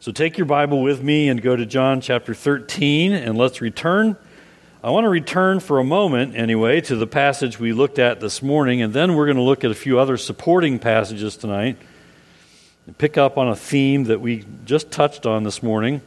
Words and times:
So 0.00 0.12
take 0.12 0.38
your 0.38 0.44
Bible 0.44 0.80
with 0.80 1.02
me 1.02 1.28
and 1.28 1.42
go 1.42 1.56
to 1.56 1.66
John 1.66 2.00
chapter 2.00 2.32
13, 2.32 3.12
and 3.12 3.36
let's 3.36 3.60
return. 3.60 4.16
I 4.82 4.90
want 4.90 5.06
to 5.06 5.08
return 5.08 5.58
for 5.58 5.80
a 5.80 5.84
moment, 5.84 6.36
anyway, 6.36 6.80
to 6.82 6.94
the 6.94 7.06
passage 7.08 7.58
we 7.58 7.72
looked 7.72 7.98
at 7.98 8.20
this 8.20 8.40
morning, 8.40 8.80
and 8.80 8.94
then 8.94 9.16
we're 9.16 9.26
going 9.26 9.38
to 9.38 9.42
look 9.42 9.64
at 9.64 9.72
a 9.72 9.74
few 9.74 9.98
other 9.98 10.16
supporting 10.16 10.78
passages 10.78 11.36
tonight 11.36 11.78
and 12.86 12.96
pick 12.96 13.18
up 13.18 13.36
on 13.36 13.48
a 13.48 13.56
theme 13.56 14.04
that 14.04 14.20
we 14.20 14.44
just 14.64 14.92
touched 14.92 15.26
on 15.26 15.42
this 15.42 15.64
morning. 15.64 16.00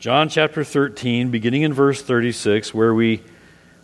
John 0.00 0.28
chapter 0.28 0.64
13, 0.64 1.30
beginning 1.30 1.62
in 1.62 1.72
verse 1.72 2.02
36, 2.02 2.74
where, 2.74 2.92
we, 2.92 3.22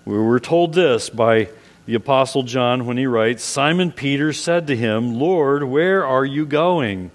where 0.03 0.21
we're 0.21 0.41
told 0.41 0.75
this 0.75 1.09
by 1.09 1.49
the 1.87 1.95
Apostle 1.95 2.43
John 2.43 2.87
when 2.87 2.97
he 2.97 3.07
writes 3.07 3.45
Simon 3.45 3.93
Peter 3.93 4.33
said 4.33 4.67
to 4.67 4.75
him, 4.75 5.15
Lord, 5.15 5.63
where 5.63 6.05
are 6.05 6.25
you 6.25 6.45
going? 6.45 7.13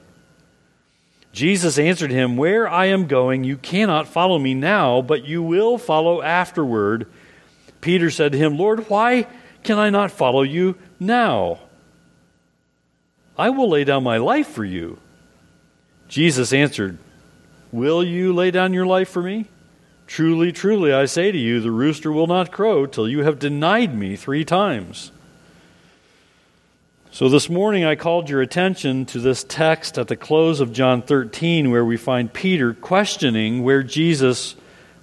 Jesus 1.35 1.77
answered 1.77 2.11
him, 2.11 2.37
Where 2.37 2.65
I 2.65 2.85
am 2.85 3.07
going, 3.07 3.43
you 3.43 3.57
cannot 3.57 4.07
follow 4.07 4.39
me 4.39 4.53
now, 4.53 5.01
but 5.01 5.25
you 5.25 5.43
will 5.43 5.77
follow 5.77 6.21
afterward. 6.21 7.07
Peter 7.81 8.09
said 8.09 8.31
to 8.31 8.37
him, 8.37 8.57
Lord, 8.57 8.89
why 8.89 9.27
can 9.61 9.77
I 9.77 9.89
not 9.89 10.11
follow 10.11 10.43
you 10.43 10.77
now? 10.97 11.59
I 13.37 13.49
will 13.49 13.69
lay 13.69 13.83
down 13.83 14.01
my 14.01 14.15
life 14.15 14.47
for 14.47 14.63
you. 14.63 14.97
Jesus 16.07 16.53
answered, 16.53 16.99
Will 17.69 18.01
you 18.01 18.31
lay 18.31 18.49
down 18.49 18.71
your 18.71 18.85
life 18.85 19.09
for 19.09 19.21
me? 19.21 19.47
Truly, 20.07 20.53
truly, 20.53 20.93
I 20.93 21.03
say 21.03 21.33
to 21.33 21.37
you, 21.37 21.59
the 21.59 21.69
rooster 21.69 22.13
will 22.13 22.27
not 22.27 22.53
crow 22.53 22.85
till 22.85 23.09
you 23.09 23.23
have 23.23 23.39
denied 23.39 23.93
me 23.93 24.15
three 24.15 24.45
times. 24.45 25.11
So 27.15 27.29
this 27.29 27.49
morning 27.49 27.85
I 27.85 27.95
called 27.95 28.29
your 28.29 28.41
attention 28.41 29.05
to 29.05 29.21
this 29.21 29.45
text 29.45 29.97
at 29.97 30.09
the 30.09 30.17
close 30.17 30.59
of 30.59 30.73
John 30.73 31.01
13, 31.01 31.71
where 31.71 31.85
we 31.85 31.95
find 31.95 32.33
Peter 32.33 32.73
questioning 32.73 33.63
where 33.63 33.83
Jesus 33.83 34.57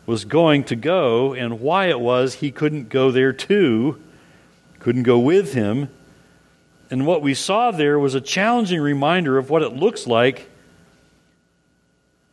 was 0.04 0.27
going 0.27 0.64
to 0.64 0.77
go 0.77 1.32
and 1.32 1.58
why 1.58 1.86
it 1.86 1.98
was 1.98 2.34
he 2.34 2.50
couldn't 2.50 2.91
go 2.91 3.10
there 3.10 3.32
too, 3.32 3.98
couldn't 4.78 5.04
go 5.04 5.19
with 5.19 5.54
him. 5.54 5.88
And 6.91 7.06
what 7.06 7.22
we 7.22 7.32
saw 7.32 7.70
there 7.70 7.98
was 7.98 8.14
a 8.14 8.20
challenging 8.20 8.82
reminder 8.82 9.38
of 9.38 9.48
what 9.48 9.62
it 9.62 9.72
looks 9.72 10.06
like 10.06 10.50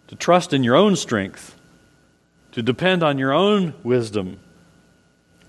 to 0.08 0.16
trust 0.18 0.52
in 0.52 0.62
your 0.62 0.76
own 0.76 0.98
strength, 0.98 1.56
to 2.52 2.62
depend 2.62 3.02
on 3.02 3.18
your 3.18 3.32
own 3.32 3.74
wisdom, 3.84 4.42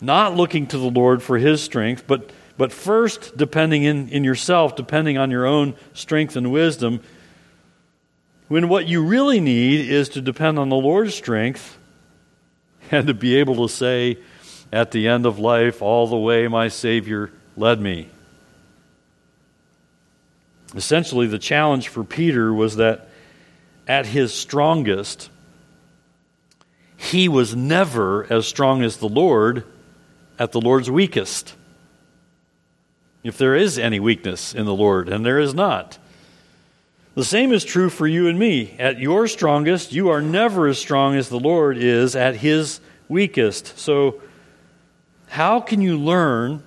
not 0.00 0.37
looking 0.37 0.69
to 0.69 0.78
the 0.78 0.89
Lord 0.89 1.20
for 1.20 1.37
his 1.37 1.61
strength, 1.61 2.05
but 2.06 2.31
but 2.56 2.73
first, 2.73 3.37
depending 3.37 3.84
in, 3.84 4.09
in 4.09 4.25
yourself, 4.25 4.77
depending 4.77 5.19
on 5.19 5.31
your 5.31 5.47
own 5.47 5.75
strength 5.95 6.37
and 6.37 6.53
wisdom, 6.53 7.01
when 8.48 8.69
what 8.69 8.87
you 8.87 9.05
really 9.05 9.41
need 9.41 9.89
is 9.89 10.11
to 10.11 10.20
depend 10.20 10.59
on 10.59 10.69
the 10.69 10.77
Lord's 10.77 11.15
strength 11.15 11.78
and 12.91 13.06
to 13.06 13.15
be 13.15 13.37
able 13.37 13.67
to 13.67 13.73
say 13.73 14.19
at 14.73 14.91
the 14.91 15.09
end 15.09 15.27
of 15.27 15.39
life, 15.39 15.83
all 15.83 16.06
the 16.06 16.17
way 16.17 16.47
my 16.48 16.69
Savior 16.69 17.33
led 17.56 17.81
me. 17.81 18.09
Essentially, 20.75 21.27
the 21.27 21.39
challenge 21.39 21.89
for 21.89 22.05
Peter 22.05 22.53
was 22.55 22.77
that 22.77 23.09
at 23.89 24.06
his 24.06 24.33
strongest, 24.33 25.28
he 26.97 27.28
was 27.28 27.56
never 27.56 28.33
as 28.33 28.47
strong 28.47 28.83
as 28.83 28.98
the 28.98 29.09
Lord 29.09 29.65
at 30.39 30.53
the 30.53 30.61
Lord's 30.61 30.91
weakest 30.91 31.55
if 33.23 33.37
there 33.37 33.55
is 33.55 33.79
any 33.79 34.01
weakness 34.01 34.55
in 34.55 34.65
the 34.65 34.75
Lord, 34.75 35.09
and 35.09 35.25
there 35.25 35.39
is 35.39 35.55
not. 35.55 35.99
The 37.15 37.25
same 37.25 37.53
is 37.53 37.65
true 37.65 37.91
for 37.91 38.07
you 38.07 38.29
and 38.29 38.39
me. 38.39 38.77
At 38.79 38.99
your 38.99 39.27
strongest, 39.27 39.93
you 39.93 40.09
are 40.11 40.23
never 40.23 40.69
as 40.69 40.79
strong 40.79 41.17
as 41.17 41.29
the 41.29 41.41
Lord 41.41 41.77
is 41.77 42.17
at 42.17 42.37
his 42.37 42.81
weakest. 43.09 43.79
So, 43.79 44.23
how 45.28 45.61
can 45.61 45.81
you 45.81 45.99
learn 45.99 46.62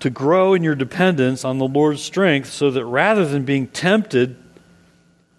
to 0.00 0.10
grow 0.10 0.54
in 0.54 0.62
your 0.62 0.74
dependence 0.74 1.44
on 1.44 1.58
the 1.58 1.68
Lord's 1.68 2.02
strength 2.02 2.50
so 2.50 2.70
that 2.70 2.84
rather 2.84 3.26
than 3.26 3.44
being 3.44 3.68
tempted 3.68 4.36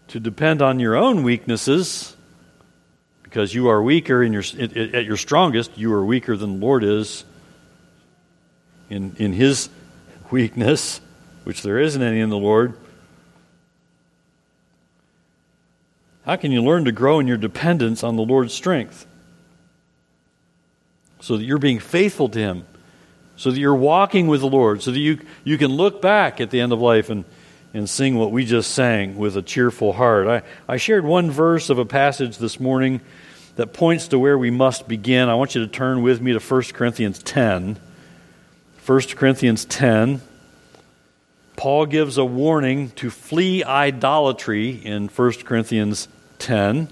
to 0.08 0.20
depend 0.20 0.62
on 0.62 0.80
your 0.80 0.96
own 0.96 1.24
weaknesses, 1.24 2.16
because 3.24 3.54
you 3.54 3.68
are 3.68 3.82
weaker 3.82 4.24
in 4.24 4.34
your, 4.34 4.44
at 4.60 5.06
your 5.06 5.18
strongest, 5.18 5.78
you 5.78 5.92
are 5.94 6.06
weaker 6.06 6.38
than 6.38 6.60
the 6.60 6.66
Lord 6.66 6.84
is 6.84 7.26
in, 8.90 9.16
in 9.18 9.34
his 9.34 9.70
weakness, 10.32 11.02
which 11.44 11.62
there 11.62 11.80
isn't 11.80 12.02
any 12.02 12.20
in 12.20 12.30
the 12.30 12.38
Lord, 12.38 12.78
how 16.26 16.36
can 16.36 16.52
you 16.52 16.64
learn 16.64 16.86
to 16.86 16.92
grow 16.92 17.20
in 17.20 17.28
your 17.28 17.38
dependence 17.38 18.04
on 18.04 18.16
the 18.16 18.24
Lord's 18.24 18.54
strength? 18.54 19.06
So 21.20 21.38
that 21.38 21.44
you're 21.44 21.60
being 21.60 21.80
faithful 21.80 22.30
to 22.30 22.40
Him, 22.40 22.66
so 23.36 23.52
that 23.52 23.60
you're 23.60 23.76
walking 23.76 24.28
with 24.28 24.42
the 24.42 24.48
Lord, 24.48 24.82
so 24.82 24.92
that 24.92 25.00
you, 25.00 25.20
you 25.44 25.58
can 25.58 25.72
look 25.72 26.02
back 26.02 26.42
at 26.42 26.50
the 26.50 26.62
end 26.62 26.74
of 26.74 26.82
life 26.82 27.12
and, 27.12 27.26
and 27.76 27.88
sing 27.88 28.16
what 28.18 28.32
we 28.32 28.44
just 28.44 28.72
sang 28.72 29.18
with 29.18 29.38
a 29.38 29.44
cheerful 29.44 29.94
heart. 29.94 30.28
I, 30.28 30.42
I 30.68 30.78
shared 30.78 31.06
one 31.06 31.30
verse 31.30 31.70
of 31.70 31.78
a 31.78 31.86
passage 31.86 32.40
this 32.40 32.60
morning 32.60 33.02
that 33.56 33.74
points 33.74 34.08
to 34.10 34.20
where 34.20 34.38
we 34.38 34.50
must 34.50 34.88
begin. 34.88 35.30
I 35.30 35.36
want 35.36 35.56
you 35.56 35.62
to 35.62 35.72
turn 35.72 36.02
with 36.02 36.22
me 36.22 36.34
to 36.34 36.40
1 36.40 36.62
Corinthians 36.74 37.22
10. 37.22 37.78
1 38.86 39.02
Corinthians 39.16 39.66
10. 39.66 40.22
Paul 41.56 41.88
gives 41.88 42.20
a 42.20 42.26
warning 42.26 42.92
to 42.92 43.10
flee 43.10 43.64
idolatry 43.64 44.70
in 44.70 45.08
1 45.08 45.32
Corinthians 45.44 46.08
10. 46.38 46.88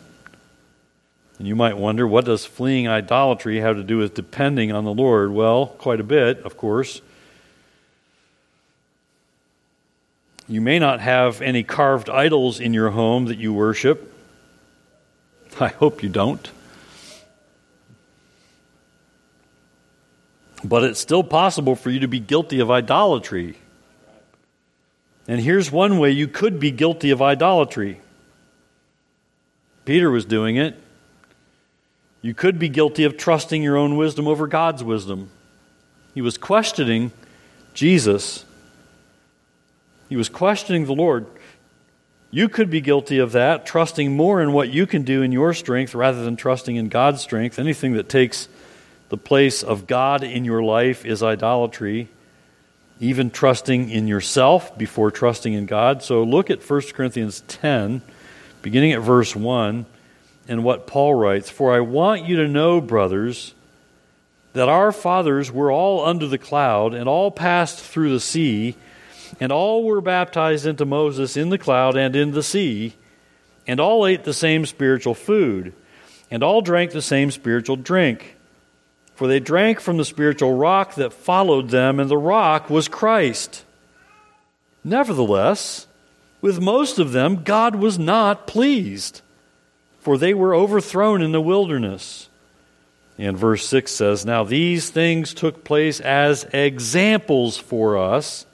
And 1.38 1.48
you 1.48 1.56
might 1.56 1.78
wonder, 1.78 2.08
what 2.08 2.26
does 2.26 2.46
fleeing 2.46 2.88
idolatry 2.88 3.60
have 3.60 3.76
to 3.76 3.84
do 3.84 4.00
with 4.00 4.16
depending 4.16 4.72
on 4.72 4.86
the 4.86 4.94
Lord? 4.94 5.34
Well, 5.34 5.68
quite 5.68 6.00
a 6.00 6.04
bit, 6.04 6.40
of 6.40 6.58
course. 6.58 7.02
You 10.48 10.62
may 10.62 10.80
not 10.80 11.00
have 11.00 11.44
any 11.44 11.62
carved 11.62 12.10
idols 12.10 12.60
in 12.60 12.74
your 12.74 12.90
home 12.90 13.26
that 13.26 13.38
you 13.38 13.54
worship. 13.54 14.12
I 15.60 15.68
hope 15.68 16.02
you 16.02 16.10
don't. 16.10 16.50
But 20.64 20.84
it's 20.84 21.00
still 21.00 21.24
possible 21.24 21.76
for 21.76 21.90
you 21.90 22.00
to 22.00 22.08
be 22.08 22.20
guilty 22.20 22.60
of 22.60 22.72
idolatry. 22.72 23.58
And 25.28 25.40
here's 25.40 25.72
one 25.72 26.00
way 26.00 26.12
you 26.12 26.28
could 26.28 26.60
be 26.60 26.72
guilty 26.72 27.12
of 27.12 27.22
idolatry. 27.22 28.00
Peter 29.86 30.10
was 30.10 30.26
doing 30.26 30.56
it. 30.56 30.80
You 32.22 32.34
could 32.34 32.58
be 32.58 32.70
guilty 32.70 33.04
of 33.04 33.18
trusting 33.18 33.62
your 33.62 33.76
own 33.76 33.98
wisdom 33.98 34.28
over 34.28 34.48
God's 34.48 34.84
wisdom. 34.84 35.30
He 36.14 36.22
was 36.22 36.38
questioning 36.38 37.12
Jesus. 37.74 38.46
He 40.08 40.16
was 40.16 40.30
questioning 40.30 40.86
the 40.86 40.94
Lord. 40.94 41.26
You 42.32 42.48
could 42.48 42.70
be 42.70 42.82
guilty 42.82 43.20
of 43.20 43.34
that, 43.34 43.66
trusting 43.66 44.16
more 44.16 44.42
in 44.42 44.54
what 44.54 44.70
you 44.70 44.88
can 44.88 45.04
do 45.04 45.22
in 45.22 45.32
your 45.32 45.54
strength 45.54 45.94
rather 45.94 46.24
than 46.24 46.36
trusting 46.36 46.76
in 46.78 46.88
God's 46.88 47.22
strength. 47.22 47.60
Anything 47.60 47.94
that 47.94 48.10
takes 48.10 48.48
the 49.10 49.18
place 49.18 49.64
of 49.64 49.88
God 49.88 50.24
in 50.24 50.46
your 50.46 50.64
life 50.64 51.06
is 51.06 51.22
idolatry, 51.22 52.10
even 53.00 53.30
trusting 53.30 53.90
in 53.90 54.08
yourself 54.08 54.78
before 54.78 55.12
trusting 55.12 55.54
in 55.54 55.66
God. 55.66 56.04
So 56.04 56.24
look 56.24 56.50
at 56.50 56.68
1 56.68 56.82
Corinthians 56.94 57.44
10, 57.48 58.02
beginning 58.62 58.94
at 58.94 59.02
verse 59.02 59.36
1, 59.36 59.86
and 60.48 60.64
what 60.64 60.88
Paul 60.88 61.14
writes 61.16 61.50
For 61.50 61.74
I 61.74 61.82
want 61.82 62.26
you 62.26 62.38
to 62.38 62.48
know, 62.48 62.82
brothers, 62.82 63.54
that 64.54 64.70
our 64.70 64.92
fathers 64.92 65.52
were 65.52 65.72
all 65.72 66.06
under 66.06 66.28
the 66.28 66.38
cloud, 66.38 66.94
and 66.94 67.10
all 67.10 67.32
passed 67.32 67.80
through 67.80 68.12
the 68.12 68.20
sea, 68.20 68.76
and 69.40 69.52
all 69.52 69.84
were 69.84 70.02
baptized 70.02 70.66
into 70.66 70.86
Moses 70.86 71.36
in 71.36 71.50
the 71.50 71.58
cloud 71.58 71.98
and 71.98 72.16
in 72.16 72.32
the 72.32 72.44
sea, 72.44 72.94
and 73.66 73.80
all 73.80 74.06
ate 74.06 74.24
the 74.24 74.34
same 74.34 74.66
spiritual 74.66 75.14
food, 75.14 75.74
and 76.30 76.44
all 76.44 76.62
drank 76.62 76.92
the 76.92 77.02
same 77.02 77.32
spiritual 77.32 77.76
drink 77.76 78.38
for 79.16 79.28
they 79.28 79.40
drank 79.40 79.80
from 79.80 79.98
the 79.98 80.06
spiritual 80.06 80.56
rock 80.56 80.96
that 80.96 81.14
followed 81.14 81.70
them, 81.70 82.00
and 82.00 82.10
the 82.10 82.18
rock 82.18 82.70
was 82.70 82.88
Christ. 82.88 83.64
Nevertheless, 84.84 85.88
with 86.42 86.60
most 86.60 87.00
of 87.00 87.12
them, 87.12 87.44
God 87.44 87.76
was 87.76 87.98
not 87.98 88.48
pleased, 88.48 89.22
for 90.00 90.18
they 90.18 90.34
were 90.34 90.56
overthrown 90.56 91.22
in 91.22 91.32
the 91.32 91.42
wilderness. 91.42 92.30
And 93.18 93.38
verse 93.38 93.66
6 93.68 93.92
says, 93.92 94.26
Now 94.26 94.44
these 94.44 94.90
things 94.90 95.34
took 95.34 95.64
place 95.64 96.00
as 96.00 96.46
examples 96.52 97.58
for 97.58 97.98
us, 97.98 98.46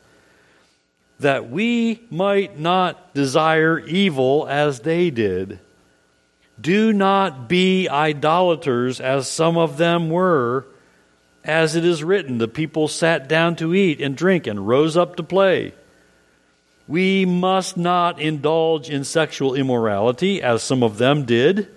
that 1.20 1.50
we 1.50 2.02
might 2.10 2.60
not 2.60 3.14
desire 3.14 3.80
evil 3.80 4.48
as 4.48 4.82
they 4.82 5.10
did. 5.10 5.60
Do 6.60 6.92
not 6.92 7.48
be 7.48 7.88
idolaters, 7.88 9.00
as 9.00 9.28
some 9.28 9.58
of 9.58 9.78
them 9.78 10.10
were. 10.10 10.66
As 11.44 11.76
it 11.76 11.86
is 11.86 12.04
written, 12.04 12.38
the 12.38 12.48
people 12.48 12.88
sat 12.88 13.30
down 13.30 13.56
to 13.58 13.74
eat 13.74 14.02
and 14.02 14.16
drink 14.16 14.46
and 14.46 14.68
rose 14.68 14.98
up 14.98 15.16
to 15.16 15.24
play. 15.24 15.74
We 16.88 17.24
must 17.24 17.78
not 17.78 18.20
indulge 18.20 18.90
in 18.90 19.04
sexual 19.04 19.54
immorality, 19.54 20.42
as 20.42 20.64
some 20.64 20.84
of 20.84 20.98
them 20.98 21.24
did, 21.24 21.68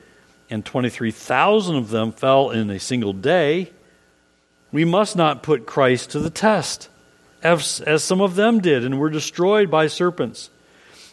and 0.49 0.64
23,000 0.64 1.76
of 1.76 1.90
them 1.90 2.12
fell 2.12 2.50
in 2.50 2.70
a 2.70 2.81
single 2.81 3.12
day. 3.12 3.70
We 4.73 4.84
must 4.87 5.14
not 5.14 5.43
put 5.43 5.67
Christ 5.67 6.11
to 6.11 6.19
the 6.19 6.31
test, 6.31 6.88
as, 7.43 7.81
as 7.81 8.02
some 8.02 8.23
of 8.23 8.37
them 8.37 8.61
did 8.61 8.84
and 8.84 8.99
were 8.99 9.11
destroyed 9.11 9.70
by 9.70 9.87
serpents, 9.87 10.49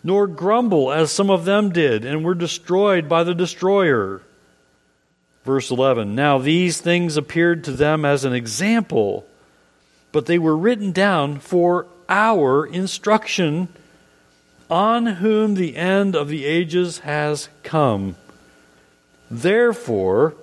nor 0.03 0.27
grumble, 0.27 0.91
as 0.91 1.11
some 1.11 1.29
of 1.29 1.45
them 1.45 1.71
did 1.71 2.05
and 2.05 2.23
were 2.23 2.35
destroyed 2.35 3.09
by 3.09 3.23
the 3.23 3.35
destroyer. 3.35 4.21
Verse 5.43 5.71
11 5.71 6.15
Now 6.15 6.37
these 6.37 6.79
things 6.79 7.17
appeared 7.17 7.63
to 7.63 7.71
them 7.71 8.05
as 8.05 8.25
an 8.25 8.33
example, 8.33 9.25
but 10.11 10.25
they 10.25 10.39
were 10.39 10.57
written 10.57 10.91
down 10.91 11.39
for 11.39 11.87
our 12.07 12.65
instruction, 12.65 13.67
on 14.69 15.05
whom 15.05 15.55
the 15.55 15.75
end 15.75 16.15
of 16.15 16.27
the 16.27 16.45
ages 16.45 16.99
has 16.99 17.49
come. 17.63 18.15
Therefore, 19.31 20.35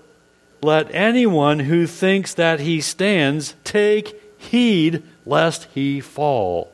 let 0.62 0.92
anyone 0.94 1.60
who 1.60 1.86
thinks 1.86 2.34
that 2.34 2.60
he 2.60 2.80
stands 2.80 3.54
take 3.62 4.20
heed 4.38 5.02
lest 5.24 5.68
he 5.74 6.00
fall. 6.00 6.72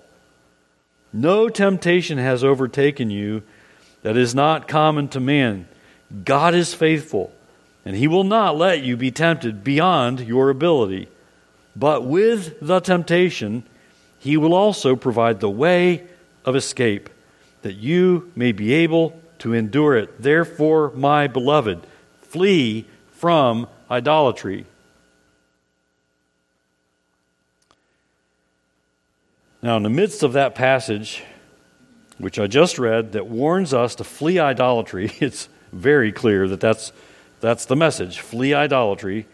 No 1.12 1.48
temptation 1.48 2.18
has 2.18 2.42
overtaken 2.42 3.10
you 3.10 3.42
that 4.02 4.16
is 4.16 4.34
not 4.34 4.68
common 4.68 5.08
to 5.08 5.20
man. 5.20 5.68
God 6.24 6.54
is 6.54 6.74
faithful 6.74 7.32
and 7.84 7.96
he 7.96 8.06
will 8.06 8.24
not 8.24 8.56
let 8.56 8.82
you 8.82 8.96
be 8.96 9.10
tempted 9.10 9.64
beyond 9.64 10.20
your 10.20 10.50
ability. 10.50 11.08
But 11.74 12.04
with 12.04 12.58
the 12.60 12.80
temptation, 12.80 13.64
he 14.18 14.36
will 14.36 14.54
also 14.54 14.94
provide 14.94 15.40
the 15.40 15.50
way 15.50 16.04
of 16.44 16.54
escape, 16.54 17.10
that 17.62 17.74
you 17.74 18.30
may 18.36 18.52
be 18.52 18.72
able 18.72 19.20
to 19.38 19.52
endure 19.52 19.96
it. 19.96 20.22
Therefore, 20.22 20.92
my 20.94 21.26
beloved, 21.26 21.80
flee 22.20 22.86
from 23.10 23.66
idolatry. 23.90 24.66
Now, 29.62 29.76
in 29.76 29.84
the 29.84 29.90
midst 29.90 30.24
of 30.24 30.32
that 30.32 30.56
passage, 30.56 31.22
which 32.18 32.40
I 32.40 32.48
just 32.48 32.80
read, 32.80 33.12
that 33.12 33.28
warns 33.28 33.72
us 33.72 33.94
to 33.96 34.04
flee 34.04 34.40
idolatry, 34.40 35.12
it's 35.20 35.48
very 35.72 36.12
clear 36.12 36.48
that 36.48 36.60
that's 36.60 36.92
that's 37.40 37.66
the 37.66 37.76
message 37.76 38.20
flee 38.20 38.54
idolatry. 38.54 39.26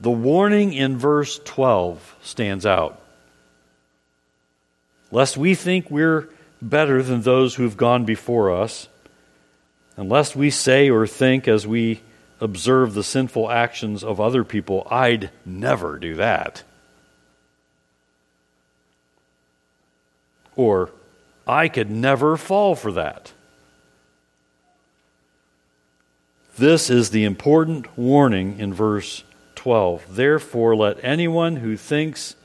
The 0.00 0.10
warning 0.10 0.72
in 0.72 0.98
verse 0.98 1.38
12 1.44 2.16
stands 2.22 2.66
out. 2.66 3.00
Lest 5.10 5.36
we 5.36 5.54
think 5.54 5.90
we're 5.90 6.28
better 6.60 7.02
than 7.02 7.22
those 7.22 7.54
who've 7.54 7.76
gone 7.76 8.04
before 8.04 8.52
us, 8.54 8.88
unless 9.96 10.34
we 10.34 10.50
say 10.50 10.90
or 10.90 11.06
think 11.06 11.46
as 11.46 11.66
we 11.66 12.00
observe 12.40 12.94
the 12.94 13.04
sinful 13.04 13.50
actions 13.50 14.02
of 14.02 14.20
other 14.20 14.44
people, 14.44 14.86
I'd 14.90 15.30
never 15.44 15.98
do 15.98 16.16
that. 16.16 16.64
Or, 20.56 20.90
I 21.46 21.68
could 21.68 21.90
never 21.90 22.36
fall 22.36 22.74
for 22.74 22.92
that. 22.92 23.32
This 26.58 26.90
is 26.90 27.10
the 27.10 27.24
important 27.24 27.98
warning 27.98 28.58
in 28.58 28.74
verse 28.74 29.24
12. 29.54 30.14
Therefore, 30.14 30.76
let 30.76 31.02
anyone 31.02 31.56
who 31.56 31.76
thinks 31.76 32.36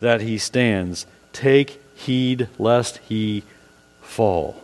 that 0.00 0.20
he 0.20 0.36
stands 0.36 1.06
take 1.32 1.80
heed 1.94 2.48
lest 2.58 2.98
he 2.98 3.44
fall. 4.00 4.62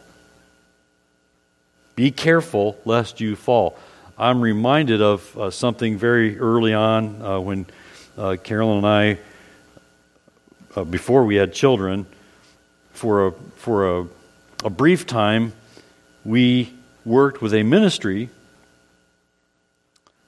Be 1.94 2.10
careful 2.10 2.78
lest 2.84 3.20
you 3.20 3.36
fall. 3.36 3.78
I'm 4.18 4.40
reminded 4.40 5.00
of 5.00 5.38
uh, 5.38 5.50
something 5.50 5.96
very 5.96 6.38
early 6.38 6.74
on 6.74 7.22
uh, 7.22 7.38
when 7.38 7.66
uh, 8.16 8.36
Carolyn 8.42 8.78
and 8.78 8.86
I, 8.86 9.18
uh, 10.74 10.84
before 10.84 11.24
we 11.24 11.36
had 11.36 11.52
children, 11.52 12.04
for 12.98 13.28
a, 13.28 13.32
for 13.54 14.00
a, 14.00 14.06
a 14.64 14.70
brief 14.70 15.06
time, 15.06 15.52
we 16.24 16.72
worked 17.04 17.40
with 17.40 17.54
a 17.54 17.62
ministry 17.62 18.28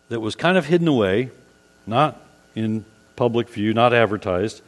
that 0.09 0.21
was 0.21 0.37
kind 0.37 0.57
of 0.57 0.67
hidden 0.67 0.87
away, 0.87 1.31
not 1.85 2.21
in 2.55 2.85
public 3.17 3.49
view, 3.49 3.75
not 3.75 3.93
advertised, 3.93 4.63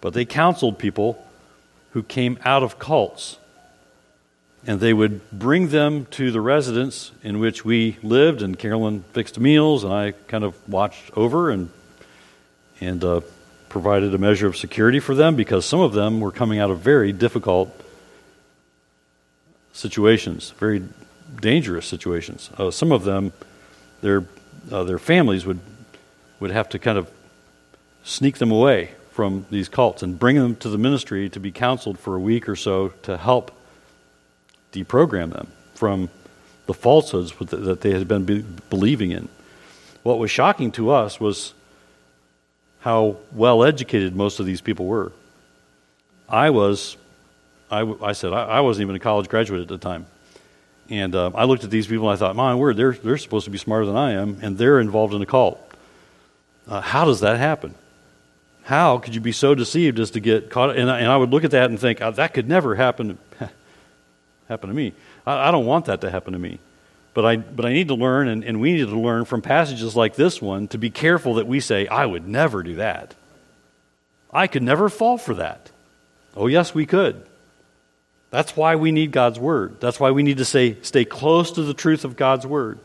but 0.00 0.14
they 0.14 0.24
counseled 0.24 0.80
people 0.80 1.24
who 1.92 2.02
came 2.02 2.38
out 2.44 2.64
of 2.64 2.80
cults. 2.80 3.38
And 4.66 4.80
they 4.80 4.92
would 4.92 5.30
bring 5.30 5.68
them 5.68 6.06
to 6.06 6.32
the 6.32 6.40
residence 6.40 7.12
in 7.22 7.38
which 7.38 7.64
we 7.64 7.98
lived, 8.02 8.42
and 8.42 8.58
Carolyn 8.58 9.04
fixed 9.12 9.38
meals, 9.38 9.84
and 9.84 9.92
I 9.92 10.10
kind 10.26 10.42
of 10.42 10.56
watched 10.68 11.16
over 11.16 11.50
and, 11.50 11.70
and 12.80 13.04
uh, 13.04 13.20
provided 13.74 14.14
a 14.14 14.18
measure 14.18 14.46
of 14.46 14.56
security 14.56 15.00
for 15.00 15.16
them 15.16 15.34
because 15.34 15.66
some 15.66 15.80
of 15.80 15.92
them 15.94 16.20
were 16.20 16.30
coming 16.30 16.60
out 16.60 16.70
of 16.70 16.78
very 16.78 17.12
difficult 17.12 17.68
situations, 19.72 20.52
very 20.60 20.80
dangerous 21.40 21.84
situations. 21.84 22.50
Uh, 22.56 22.70
some 22.70 22.92
of 22.92 23.02
them, 23.02 23.32
their 24.00 24.24
uh, 24.70 24.84
their 24.84 25.00
families 25.00 25.44
would 25.44 25.58
would 26.38 26.52
have 26.52 26.68
to 26.68 26.78
kind 26.78 26.96
of 26.96 27.10
sneak 28.04 28.38
them 28.38 28.52
away 28.52 28.90
from 29.10 29.44
these 29.50 29.68
cults 29.68 30.04
and 30.04 30.20
bring 30.20 30.36
them 30.36 30.54
to 30.54 30.68
the 30.68 30.78
ministry 30.78 31.28
to 31.28 31.40
be 31.40 31.50
counseled 31.50 31.98
for 31.98 32.14
a 32.14 32.20
week 32.20 32.48
or 32.48 32.54
so 32.54 32.90
to 33.02 33.16
help 33.16 33.50
deprogram 34.70 35.32
them 35.32 35.48
from 35.74 36.08
the 36.66 36.74
falsehoods 36.74 37.32
that 37.50 37.80
they 37.80 37.90
had 37.90 38.06
been 38.06 38.24
be- 38.24 38.44
believing 38.70 39.10
in. 39.10 39.28
What 40.04 40.20
was 40.20 40.30
shocking 40.30 40.70
to 40.78 40.90
us 40.90 41.18
was 41.18 41.54
how 42.84 43.16
well 43.32 43.64
educated 43.64 44.14
most 44.14 44.40
of 44.40 44.44
these 44.44 44.60
people 44.60 44.84
were. 44.84 45.10
I 46.28 46.50
was, 46.50 46.98
I, 47.70 47.80
I 47.80 48.12
said, 48.12 48.34
I, 48.34 48.44
I 48.44 48.60
wasn't 48.60 48.82
even 48.82 48.94
a 48.94 48.98
college 48.98 49.26
graduate 49.26 49.62
at 49.62 49.68
the 49.68 49.78
time. 49.78 50.04
And 50.90 51.14
uh, 51.14 51.30
I 51.34 51.44
looked 51.44 51.64
at 51.64 51.70
these 51.70 51.86
people 51.86 52.10
and 52.10 52.14
I 52.14 52.18
thought, 52.18 52.36
my 52.36 52.54
word, 52.54 52.76
they're, 52.76 52.92
they're 52.92 53.16
supposed 53.16 53.46
to 53.46 53.50
be 53.50 53.56
smarter 53.56 53.86
than 53.86 53.96
I 53.96 54.12
am, 54.12 54.38
and 54.42 54.58
they're 54.58 54.80
involved 54.80 55.14
in 55.14 55.22
a 55.22 55.26
cult. 55.26 55.58
Uh, 56.68 56.82
how 56.82 57.06
does 57.06 57.20
that 57.20 57.38
happen? 57.38 57.74
How 58.64 58.98
could 58.98 59.14
you 59.14 59.20
be 59.22 59.32
so 59.32 59.54
deceived 59.54 59.98
as 59.98 60.10
to 60.10 60.20
get 60.20 60.50
caught? 60.50 60.76
And 60.76 60.90
I, 60.90 60.98
and 60.98 61.08
I 61.08 61.16
would 61.16 61.30
look 61.30 61.44
at 61.44 61.52
that 61.52 61.70
and 61.70 61.80
think, 61.80 62.02
oh, 62.02 62.10
that 62.10 62.34
could 62.34 62.50
never 62.50 62.74
happen, 62.74 63.16
happen 64.48 64.68
to 64.68 64.74
me. 64.74 64.92
I, 65.26 65.48
I, 65.48 65.50
don't 65.50 65.64
want 65.64 65.86
that 65.86 66.02
to 66.02 66.10
happen 66.10 66.34
to 66.34 66.38
me. 66.38 66.58
But 67.14 67.24
I, 67.24 67.36
but 67.36 67.64
I 67.64 67.72
need 67.72 67.88
to 67.88 67.94
learn, 67.94 68.28
and, 68.28 68.44
and 68.44 68.60
we 68.60 68.72
need 68.72 68.88
to 68.88 68.98
learn 68.98 69.24
from 69.24 69.40
passages 69.40 69.94
like 69.94 70.16
this 70.16 70.42
one 70.42 70.66
to 70.68 70.78
be 70.78 70.90
careful 70.90 71.34
that 71.34 71.46
we 71.46 71.60
say, 71.60 71.86
I 71.86 72.04
would 72.04 72.26
never 72.26 72.62
do 72.62 72.74
that. 72.76 73.14
I 74.32 74.48
could 74.48 74.64
never 74.64 74.88
fall 74.88 75.16
for 75.16 75.34
that. 75.34 75.70
Oh, 76.36 76.48
yes, 76.48 76.74
we 76.74 76.86
could. 76.86 77.24
That's 78.30 78.56
why 78.56 78.74
we 78.74 78.90
need 78.90 79.12
God's 79.12 79.38
Word. 79.38 79.80
That's 79.80 80.00
why 80.00 80.10
we 80.10 80.24
need 80.24 80.38
to 80.38 80.44
say, 80.44 80.76
stay 80.82 81.04
close 81.04 81.52
to 81.52 81.62
the 81.62 81.72
truth 81.72 82.04
of 82.04 82.16
God's 82.16 82.44
Word. 82.44 82.80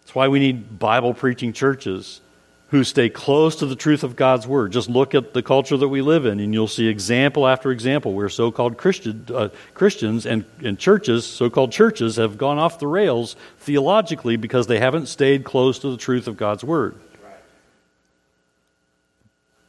That's 0.00 0.14
why 0.14 0.28
we 0.28 0.38
need 0.38 0.78
Bible 0.78 1.12
preaching 1.12 1.52
churches 1.52 2.20
who 2.68 2.84
stay 2.84 3.08
close 3.08 3.56
to 3.56 3.66
the 3.66 3.76
truth 3.76 4.04
of 4.04 4.14
God's 4.14 4.46
Word. 4.46 4.72
Just 4.72 4.90
look 4.90 5.14
at 5.14 5.32
the 5.32 5.42
culture 5.42 5.76
that 5.76 5.88
we 5.88 6.02
live 6.02 6.26
in, 6.26 6.38
and 6.38 6.52
you'll 6.52 6.68
see 6.68 6.86
example 6.86 7.46
after 7.46 7.70
example 7.70 8.12
where 8.12 8.28
so 8.28 8.50
called 8.50 8.76
Christian, 8.76 9.26
uh, 9.34 9.48
Christians 9.74 10.26
and, 10.26 10.44
and 10.62 10.78
churches, 10.78 11.26
so 11.26 11.48
called 11.48 11.72
churches, 11.72 12.16
have 12.16 12.36
gone 12.36 12.58
off 12.58 12.78
the 12.78 12.86
rails 12.86 13.36
theologically 13.58 14.36
because 14.36 14.66
they 14.66 14.78
haven't 14.78 15.06
stayed 15.06 15.44
close 15.44 15.78
to 15.78 15.90
the 15.90 15.96
truth 15.96 16.28
of 16.28 16.36
God's 16.36 16.62
Word. 16.62 16.94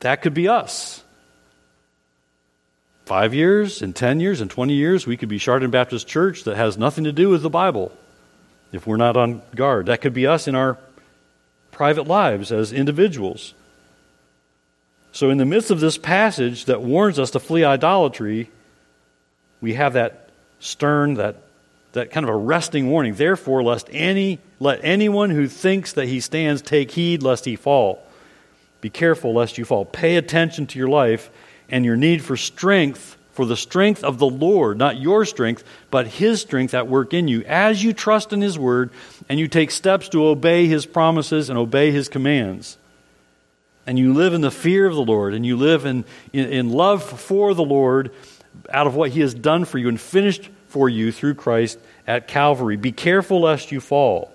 That 0.01 0.21
could 0.21 0.33
be 0.33 0.47
us 0.47 1.03
five 3.09 3.33
years, 3.33 3.81
in 3.81 3.91
10 3.91 4.19
years, 4.19 4.39
in 4.39 4.47
20 4.49 4.73
years, 4.73 5.07
we 5.07 5.17
could 5.17 5.29
be 5.29 5.39
Chardon 5.39 5.71
Baptist 5.71 6.07
Church 6.07 6.43
that 6.43 6.55
has 6.57 6.77
nothing 6.77 7.05
to 7.05 7.11
do 7.11 7.29
with 7.29 7.41
the 7.41 7.49
Bible 7.49 7.91
if 8.71 8.85
we're 8.85 8.97
not 8.97 9.17
on 9.17 9.41
guard. 9.55 9.87
That 9.87 9.99
could 10.01 10.13
be 10.13 10.27
us 10.27 10.47
in 10.47 10.53
our 10.53 10.77
private 11.79 12.07
lives 12.07 12.51
as 12.51 12.73
individuals. 12.73 13.53
So, 15.13 15.29
in 15.29 15.37
the 15.37 15.45
midst 15.45 15.71
of 15.71 15.79
this 15.79 15.97
passage 15.97 16.65
that 16.65 16.81
warns 16.81 17.17
us 17.17 17.31
to 17.31 17.39
flee 17.39 17.63
idolatry, 17.63 18.51
we 19.61 19.75
have 19.75 19.93
that 19.93 20.27
stern, 20.59 21.13
that, 21.13 21.37
that 21.93 22.11
kind 22.11 22.27
of 22.27 22.35
arresting 22.35 22.89
warning. 22.89 23.13
Therefore, 23.13 23.63
lest 23.63 23.87
any, 23.93 24.39
let 24.59 24.81
anyone 24.83 25.29
who 25.29 25.47
thinks 25.47 25.93
that 25.93 26.09
he 26.09 26.19
stands 26.19 26.61
take 26.61 26.91
heed 26.91 27.23
lest 27.23 27.45
he 27.45 27.55
fall. 27.55 28.03
Be 28.81 28.89
careful 28.89 29.33
lest 29.33 29.57
you 29.57 29.63
fall. 29.63 29.85
Pay 29.85 30.17
attention 30.17 30.67
to 30.67 30.79
your 30.79 30.89
life 30.89 31.31
and 31.69 31.85
your 31.85 31.95
need 31.95 32.21
for 32.21 32.35
strength, 32.35 33.15
for 33.31 33.45
the 33.45 33.57
strength 33.57 34.03
of 34.03 34.17
the 34.17 34.29
Lord, 34.29 34.77
not 34.77 34.99
your 34.99 35.25
strength, 35.25 35.63
but 35.91 36.07
His 36.07 36.41
strength 36.41 36.73
at 36.73 36.87
work 36.87 37.13
in 37.13 37.27
you, 37.27 37.43
as 37.43 37.83
you 37.83 37.93
trust 37.93 38.33
in 38.33 38.41
His 38.41 38.59
word 38.59 38.91
and 39.27 39.39
you 39.39 39.47
take 39.47 39.71
steps 39.71 40.09
to 40.09 40.25
obey 40.25 40.67
His 40.67 40.85
promises 40.85 41.49
and 41.49 41.57
obey 41.57 41.91
His 41.91 42.09
commands. 42.09 42.77
And 43.85 43.97
you 43.97 44.13
live 44.13 44.33
in 44.33 44.41
the 44.41 44.51
fear 44.51 44.85
of 44.85 44.95
the 44.95 45.01
Lord 45.01 45.33
and 45.33 45.45
you 45.45 45.57
live 45.57 45.85
in, 45.85 46.05
in, 46.33 46.45
in 46.49 46.69
love 46.69 47.03
for 47.03 47.53
the 47.53 47.63
Lord, 47.63 48.11
out 48.69 48.87
of 48.87 48.95
what 48.95 49.11
he 49.11 49.21
has 49.21 49.33
done 49.33 49.65
for 49.65 49.77
you 49.77 49.87
and 49.87 49.99
finished 49.99 50.49
for 50.67 50.89
you 50.89 51.11
through 51.11 51.35
Christ 51.35 51.79
at 52.05 52.27
Calvary. 52.27 52.77
Be 52.77 52.91
careful 52.91 53.41
lest 53.41 53.71
you 53.71 53.79
fall. 53.79 54.31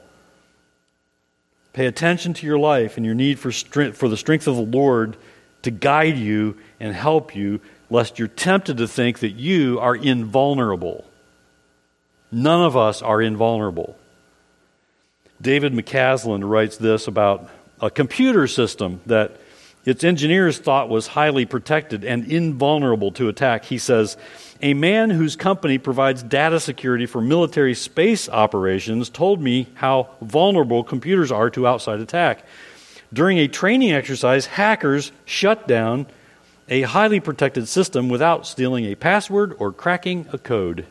Pay 1.73 1.87
attention 1.87 2.35
to 2.35 2.47
your 2.47 2.59
life 2.59 2.97
and 2.97 3.05
your 3.05 3.15
need 3.15 3.39
for, 3.39 3.51
strength, 3.51 3.97
for 3.97 4.09
the 4.09 4.17
strength 4.17 4.47
of 4.47 4.57
the 4.57 4.63
Lord 4.63 5.17
to 5.63 5.71
guide 5.71 6.17
you 6.17 6.57
and 6.79 6.95
help 6.95 7.35
you, 7.35 7.61
lest 7.91 8.19
you're 8.19 8.29
tempted 8.29 8.79
to 8.79 8.89
think 8.89 9.21
that 9.21 9.33
you 9.33 9.79
are 9.81 9.95
invulnerable. 9.95 11.05
None 12.33 12.63
of 12.63 12.77
us 12.77 13.03
are 13.03 13.23
invulnerable. 13.23 13.97
David 15.41 15.73
McCasland 15.73 16.49
writes 16.49 16.77
this 16.77 17.07
about 17.07 17.49
a 17.81 17.91
computer 17.91 18.47
system 18.47 19.01
that 19.07 19.37
its 19.85 20.03
engineers 20.03 20.59
thought 20.59 20.89
was 20.89 21.09
highly 21.09 21.45
protected 21.45 22.05
and 22.05 22.25
invulnerable 22.31 23.13
to 23.13 23.29
attack. 23.29 23.67
He 23.67 23.77
says, 23.77 24.17
A 24.63 24.73
man 24.73 25.11
whose 25.11 25.37
company 25.37 25.77
provides 25.77 26.23
data 26.23 26.59
security 26.59 27.05
for 27.05 27.21
military 27.21 27.75
space 27.75 28.29
operations 28.29 29.11
told 29.11 29.43
me 29.43 29.69
how 29.75 30.09
vulnerable 30.23 30.83
computers 30.85 31.31
are 31.31 31.51
to 31.51 31.67
outside 31.67 32.01
attack. 32.01 32.45
During 33.13 33.39
a 33.39 33.49
training 33.49 33.93
exercise, 33.93 34.47
hackers 34.47 35.13
shut 35.27 35.69
down 35.69 36.07
a 36.69 36.83
highly 36.83 37.21
protected 37.21 37.69
system 37.69 38.09
without 38.09 38.47
stealing 38.47 38.85
a 38.87 38.95
password 38.95 39.55
or 39.59 39.73
cracking 39.73 40.27
a 40.33 40.39
code. 40.39 40.87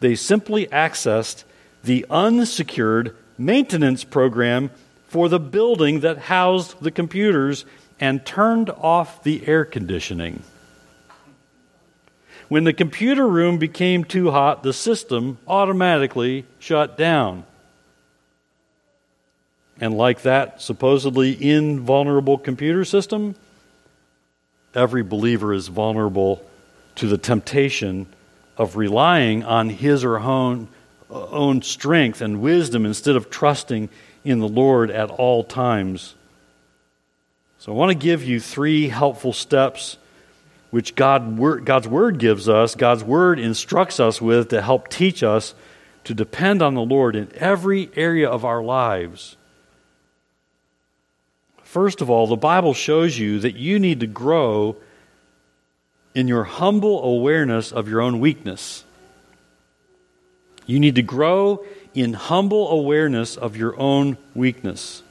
They 0.00 0.14
simply 0.14 0.66
accessed 0.66 1.44
the 1.82 2.04
unsecured 2.10 3.16
maintenance 3.38 4.04
program 4.04 4.70
for 5.08 5.28
the 5.28 5.40
building 5.40 6.00
that 6.00 6.18
housed 6.18 6.80
the 6.80 6.90
computers 6.90 7.64
and 8.00 8.24
turned 8.24 8.70
off 8.70 9.22
the 9.22 9.46
air 9.46 9.64
conditioning. 9.64 10.42
When 12.48 12.64
the 12.64 12.72
computer 12.72 13.26
room 13.26 13.58
became 13.58 14.04
too 14.04 14.30
hot, 14.30 14.62
the 14.62 14.72
system 14.72 15.38
automatically 15.46 16.44
shut 16.58 16.98
down. 16.98 17.44
And 19.80 19.96
like 19.96 20.22
that 20.22 20.60
supposedly 20.60 21.50
invulnerable 21.50 22.38
computer 22.38 22.84
system, 22.84 23.34
every 24.74 25.02
believer 25.02 25.52
is 25.52 25.68
vulnerable 25.68 26.44
to 26.96 27.06
the 27.06 27.18
temptation 27.18 28.06
of 28.56 28.76
relying 28.76 29.42
on 29.44 29.68
his 29.68 30.04
or 30.04 30.18
her 30.18 30.24
own, 30.24 30.68
uh, 31.10 31.26
own 31.28 31.62
strength 31.62 32.20
and 32.20 32.40
wisdom 32.40 32.86
instead 32.86 33.16
of 33.16 33.30
trusting 33.30 33.88
in 34.24 34.38
the 34.38 34.48
Lord 34.48 34.90
at 34.90 35.10
all 35.10 35.44
times. 35.44 36.14
So 37.58 37.72
I 37.72 37.74
want 37.74 37.90
to 37.90 37.98
give 37.98 38.22
you 38.22 38.40
three 38.40 38.88
helpful 38.88 39.32
steps 39.32 39.96
which 40.70 40.96
God, 40.96 41.64
God's 41.64 41.86
Word 41.86 42.18
gives 42.18 42.48
us, 42.48 42.74
God's 42.74 43.04
Word 43.04 43.38
instructs 43.38 44.00
us 44.00 44.20
with 44.20 44.48
to 44.48 44.60
help 44.60 44.88
teach 44.88 45.22
us 45.22 45.54
to 46.04 46.14
depend 46.14 46.62
on 46.62 46.74
the 46.74 46.82
Lord 46.82 47.16
in 47.16 47.30
every 47.36 47.90
area 47.96 48.28
of 48.28 48.44
our 48.44 48.62
lives. 48.62 49.36
First 51.74 52.00
of 52.00 52.08
all, 52.08 52.28
the 52.28 52.36
Bible 52.36 52.72
shows 52.72 53.18
you 53.18 53.40
that 53.40 53.56
you 53.56 53.80
need 53.80 53.98
to 53.98 54.06
grow 54.06 54.76
in 56.14 56.28
your 56.28 56.44
humble 56.44 57.02
awareness 57.02 57.72
of 57.72 57.88
your 57.88 58.00
own 58.00 58.20
weakness. 58.20 58.84
You 60.66 60.78
need 60.78 60.94
to 60.94 61.02
grow 61.02 61.64
in 61.92 62.12
humble 62.12 62.70
awareness 62.70 63.36
of 63.36 63.56
your 63.56 63.76
own 63.76 64.18
weakness. 64.36 65.02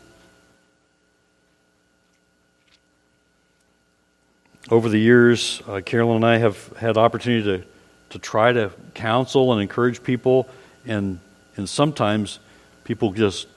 Over 4.72 4.88
the 4.88 5.00
years, 5.00 5.62
uh, 5.68 5.82
Carolyn 5.82 6.16
and 6.16 6.26
I 6.26 6.38
have 6.38 6.78
had 6.78 6.96
opportunity 6.96 7.44
to, 7.44 7.66
to 8.12 8.20
try 8.20 8.54
to 8.54 8.72
counsel 8.94 9.52
and 9.52 9.62
encourage 9.62 10.02
people, 10.02 10.48
and, 10.86 11.20
and 11.58 11.68
sometimes 11.68 12.40
people 12.86 13.12
just 13.12 13.48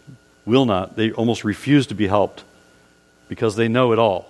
will 0.45 0.67
not. 0.67 0.97
They 0.97 1.13
almost 1.13 1.45
refuse 1.45 1.87
to 1.87 1.95
be 1.95 2.09
helped 2.09 2.43
because 3.28 3.56
they 3.56 3.68
know 3.68 3.92
it 3.92 3.99
all. 3.99 4.26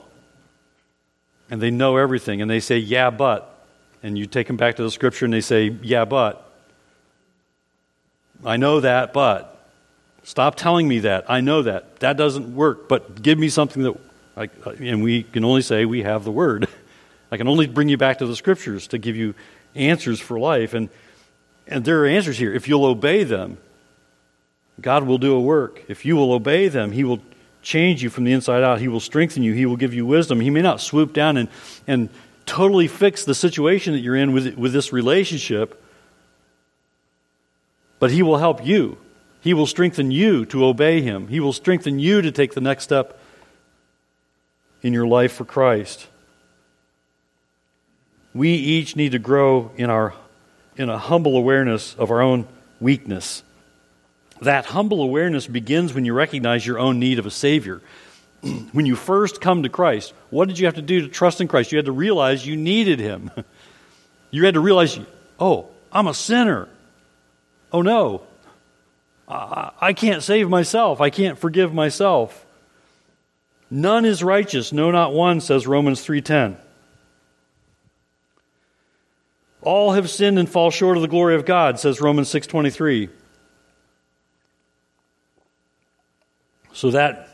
And 1.51 1.61
they 1.61 1.71
know 1.71 1.97
everything, 1.97 2.43
and 2.43 2.51
they 2.51 2.61
say, 2.61 2.79
Yeah, 2.79 3.11
but. 3.11 3.53
And 4.03 4.17
you 4.17 4.27
take 4.27 4.47
them 4.47 4.57
back 4.57 4.77
to 4.77 4.83
the 4.83 4.91
scripture 4.91 5.25
and 5.25 5.35
they 5.35 5.41
say, 5.41 5.77
Yeah, 5.83 6.05
but. 6.05 6.43
I 8.45 8.57
know 8.57 8.81
that, 8.81 9.13
but. 9.13 9.53
Stop 10.23 10.57
telling 10.57 10.89
me 10.89 11.01
that. 11.01 11.31
I 11.31 11.41
know 11.41 11.63
that. 11.63 12.01
That 12.01 12.17
doesn't 12.17 12.55
work, 12.55 12.89
but 12.89 13.23
give 13.23 13.39
me 13.39 13.49
something 13.49 13.83
that. 13.85 13.95
I, 14.37 14.51
uh, 14.67 14.71
and 14.81 15.03
we 15.03 15.23
can 15.23 15.45
only 15.45 15.63
say 15.63 15.85
we 15.85 16.03
have 16.03 16.25
the 16.25 16.33
Word. 16.33 16.69
I 17.31 17.37
can 17.37 17.49
only 17.49 17.67
bring 17.67 17.89
you 17.89 17.97
back 17.97 18.19
to 18.19 18.27
the 18.27 18.37
Scriptures 18.37 18.89
to 18.89 18.99
give 18.99 19.17
you 19.17 19.35
answers 19.75 20.21
for 20.21 20.39
life. 20.39 20.75
And, 20.75 20.89
and 21.67 21.85
there 21.85 22.03
are 22.03 22.07
answers 22.07 22.39
here. 22.39 22.53
If 22.53 22.69
you'll 22.69 22.85
obey 22.85 23.25
them, 23.25 23.59
God 24.81 25.05
will 25.05 25.19
do 25.19 25.35
a 25.35 25.41
work. 25.41 25.85
If 25.89 26.05
you 26.05 26.17
will 26.17 26.33
obey 26.33 26.69
them, 26.69 26.93
He 26.93 27.05
will 27.05 27.21
change 27.67 28.01
you 28.01 28.09
from 28.09 28.23
the 28.23 28.33
inside 28.33 28.63
out. 28.63 28.81
He 28.81 28.87
will 28.87 29.01
strengthen 29.01 29.43
you. 29.43 29.53
He 29.53 29.67
will 29.67 29.77
give 29.77 29.93
you 29.93 30.07
wisdom. 30.07 30.39
He 30.39 30.51
may 30.51 30.63
not 30.63 30.81
swoop 30.81 31.13
down 31.13 31.37
and, 31.37 31.49
and 31.89 32.09
totally 32.47 32.87
fix 32.87 33.25
the 33.25 33.35
situation 33.35 33.93
that 33.93 33.99
you're 33.99 34.15
in 34.15 34.31
with, 34.33 34.55
with 34.55 34.73
this 34.73 34.93
relationship, 34.93 35.83
but 37.99 38.13
He 38.13 38.23
will 38.23 38.39
help 38.39 38.65
you. 38.65 38.99
He 39.41 39.53
will 39.53 39.67
strengthen 39.67 40.13
you 40.13 40.47
to 40.47 40.65
obey 40.65 41.03
Him. 41.03 41.27
He 41.27 41.41
will 41.41 41.53
strengthen 41.53 41.99
you 41.99 42.23
to 42.23 42.31
take 42.31 42.55
the 42.55 42.61
next 42.61 42.85
step 42.85 43.19
in 44.81 44.93
your 44.93 45.09
life 45.09 45.33
for 45.33 45.45
Christ. 45.45 46.07
We 48.33 48.51
each 48.51 48.95
need 48.95 49.11
to 49.11 49.19
grow 49.19 49.73
in, 49.77 49.91
our, 49.91 50.15
in 50.77 50.89
a 50.89 50.99
humble 50.99 51.37
awareness 51.37 51.97
of 51.97 52.13
our 52.13 52.21
own 52.21 52.47
weakness. 52.79 53.43
That 54.43 54.67
humble 54.67 55.03
awareness 55.03 55.47
begins 55.47 55.95
when 55.95 56.05
you 56.05 56.13
recognize 56.13 56.67
your 56.67 56.79
own 56.79 56.99
need 56.99 57.19
of 57.19 57.27
a 57.27 57.31
Savior. 57.31 57.81
when 58.73 58.87
you 58.87 58.97
first 58.97 59.41
come 59.41 59.63
to 59.63 59.69
Christ, 59.69 60.13
what 60.31 60.49
did 60.49 60.59
you 60.59 60.67
have 60.67 60.75
to 60.75 60.83
do 60.83 61.01
to 61.01 61.09
trust 61.09 61.41
in 61.41 61.49
Christ? 61.49 61.73
You 61.73 61.79
had 61.79 61.87
to 61.87 61.93
realize 61.93 62.47
you 62.47 62.57
needed 62.57 63.01
Him. 63.01 63.31
you 64.31 64.45
had 64.45 64.55
to 64.55 64.61
realize, 64.61 64.99
oh, 65.41 65.69
I'm 65.91 66.07
a 66.07 66.15
sinner. 66.15 66.69
Oh 67.73 67.83
no, 67.83 68.23
I 69.29 69.93
can't 69.97 70.23
save 70.23 70.49
myself. 70.49 71.01
I 71.01 71.11
can't 71.11 71.39
forgive 71.39 71.75
myself. 71.75 72.47
None 73.71 74.05
is 74.05 74.23
righteous, 74.23 74.73
no 74.73 74.91
not 74.91 75.13
one, 75.13 75.41
says 75.41 75.67
Romans 75.67 76.05
3:10. 76.05 76.57
All 79.63 79.93
have 79.93 80.09
sinned 80.09 80.39
and 80.39 80.49
fall 80.49 80.71
short 80.71 80.97
of 80.97 81.03
the 81.03 81.09
glory 81.09 81.35
of 81.35 81.45
God, 81.45 81.81
says 81.81 82.01
Romans 82.01 82.29
6:23. 82.29 83.11
So 86.77 86.91
that 86.91 87.31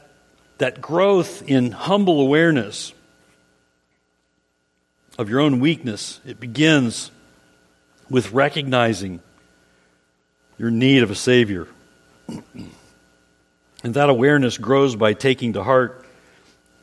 that 0.58 0.80
growth 0.80 1.42
in 1.48 1.72
humble 1.72 2.20
awareness 2.20 2.92
of 5.18 5.28
your 5.28 5.40
own 5.40 5.58
weakness, 5.58 6.20
it 6.24 6.38
begins 6.38 7.10
with 8.08 8.30
recognizing 8.30 9.18
your 10.58 10.70
need 10.70 11.02
of 11.02 11.10
a 11.10 11.16
Savior. 11.16 11.66
And 13.84 13.94
that 13.94 14.08
awareness 14.08 14.58
grows 14.58 14.94
by 14.94 15.12
taking 15.12 15.54
to 15.54 15.64
heart, 15.64 16.06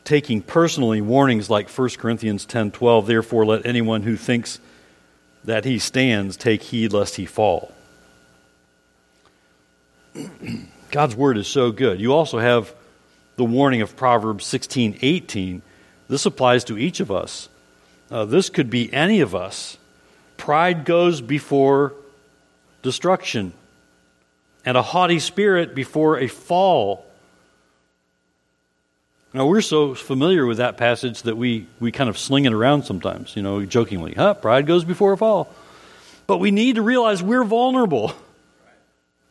taking 0.04 0.42
personally 0.42 1.00
warnings 1.00 1.50
like 1.50 1.70
1 1.70 1.92
Corinthians 1.98 2.46
10:12, 2.46 3.06
therefore 3.06 3.46
let 3.46 3.66
anyone 3.66 4.04
who 4.04 4.18
thinks 4.18 4.60
that 5.46 5.64
he 5.64 5.80
stands 5.80 6.36
take 6.36 6.62
heed 6.62 6.92
lest 6.92 7.16
he 7.16 7.26
fall. 7.26 7.74
God's 10.92 11.16
word 11.16 11.38
is 11.38 11.48
so 11.48 11.72
good. 11.72 12.00
You 12.00 12.14
also 12.14 12.40
have 12.40 12.74
the 13.36 13.46
warning 13.46 13.82
of 13.82 13.96
Proverbs 13.96 14.46
16:18. 14.46 15.62
This 16.08 16.26
applies 16.26 16.64
to 16.66 16.78
each 16.78 17.00
of 17.00 17.12
us. 17.12 17.50
Uh, 18.12 18.26
this 18.26 18.50
could 18.50 18.70
be 18.70 18.92
any 18.92 19.22
of 19.22 19.36
us. 19.36 19.78
Pride 20.38 20.86
goes 20.86 21.22
before 21.22 21.94
destruction 22.82 23.54
and 24.66 24.78
a 24.78 24.82
haughty 24.82 25.20
spirit 25.20 25.76
before 25.76 26.20
a 26.20 26.28
fall. 26.28 27.06
Now, 29.34 29.46
we're 29.46 29.62
so 29.62 29.94
familiar 29.94 30.46
with 30.46 30.58
that 30.58 30.78
passage 30.78 31.22
that 31.24 31.38
we, 31.38 31.68
we 31.80 31.92
kind 31.92 32.10
of 32.10 32.18
sling 32.18 32.46
it 32.46 32.54
around 32.54 32.84
sometimes, 32.84 33.36
you 33.36 33.44
know, 33.44 33.64
jokingly. 33.64 34.14
Huh, 34.14 34.34
pride 34.34 34.66
goes 34.66 34.84
before 34.84 35.14
a 35.14 35.18
fall. 35.18 35.54
But 36.26 36.40
we 36.40 36.50
need 36.50 36.76
to 36.76 36.82
realize 36.82 37.22
we're 37.22 37.44
vulnerable 37.44 38.14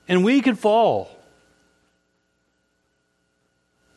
and 0.06 0.24
we 0.24 0.40
can 0.40 0.54
fall. 0.54 1.17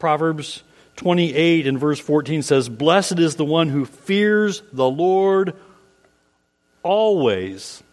Proverbs 0.01 0.63
28 0.95 1.67
and 1.67 1.79
verse 1.79 1.99
14 1.99 2.41
says, 2.41 2.67
Blessed 2.67 3.19
is 3.19 3.35
the 3.35 3.45
one 3.45 3.69
who 3.69 3.85
fears 3.85 4.63
the 4.73 4.89
Lord 4.89 5.53
always. 6.81 7.83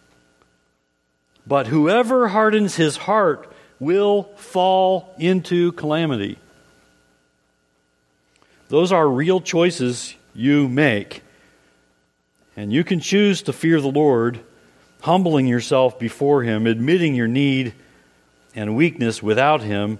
But 1.45 1.67
whoever 1.67 2.27
hardens 2.27 2.75
his 2.75 2.97
heart 2.97 3.53
will 3.79 4.23
fall 4.37 5.13
into 5.19 5.71
calamity. 5.73 6.39
Those 8.69 8.91
are 8.91 9.07
real 9.07 9.39
choices 9.39 10.15
you 10.33 10.67
make. 10.67 11.21
And 12.57 12.73
you 12.73 12.83
can 12.83 13.01
choose 13.01 13.43
to 13.43 13.53
fear 13.53 13.79
the 13.79 13.87
Lord, 13.87 14.39
humbling 15.01 15.45
yourself 15.45 15.99
before 15.99 16.41
Him, 16.41 16.65
admitting 16.65 17.13
your 17.13 17.27
need 17.27 17.75
and 18.55 18.75
weakness 18.75 19.21
without 19.21 19.61
Him, 19.61 19.99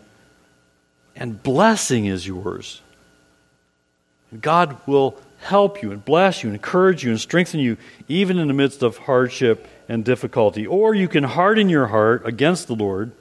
and 1.20 1.44
blessing 1.44 2.06
is 2.06 2.26
yours. 2.26 2.82
God 4.40 4.80
will 4.88 5.18
help 5.40 5.82
you 5.84 5.92
and 5.92 6.04
bless 6.04 6.44
you, 6.44 6.50
and 6.50 6.56
encourage 6.56 7.04
you, 7.04 7.12
and 7.12 7.20
strengthen 7.20 7.60
you, 7.60 7.78
even 8.08 8.40
in 8.40 8.48
the 8.48 8.54
midst 8.54 8.82
of 8.82 8.98
hardship 8.98 9.68
and 9.88 10.04
difficulty. 10.04 10.66
Or 10.66 10.96
you 10.96 11.08
can 11.08 11.24
harden 11.24 11.70
your 11.70 11.88
heart 11.88 12.26
against 12.26 12.68
the 12.68 12.76
Lord, 12.76 13.12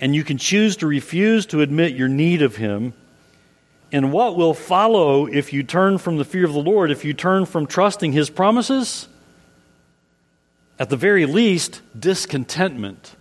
and 0.00 0.14
you 0.14 0.22
can 0.22 0.38
choose 0.38 0.76
to 0.76 0.86
refuse 0.86 1.46
to 1.46 1.62
admit 1.62 1.94
your 1.94 2.08
need 2.08 2.42
of 2.42 2.56
Him 2.56 2.92
and 3.92 4.12
what 4.12 4.36
will 4.36 4.54
follow 4.54 5.26
if 5.26 5.52
you 5.52 5.62
turn 5.62 5.98
from 5.98 6.18
the 6.18 6.24
fear 6.24 6.44
of 6.44 6.52
the 6.52 6.58
Lord, 6.58 6.90
if 6.90 7.04
you 7.04 7.14
turn 7.14 7.46
from 7.46 7.66
trusting 7.66 8.12
His 8.12 8.28
promises? 8.28 9.08
At 10.78 10.90
the 10.90 10.96
very 10.96 11.24
least, 11.24 11.80
discontentment, 11.98 13.16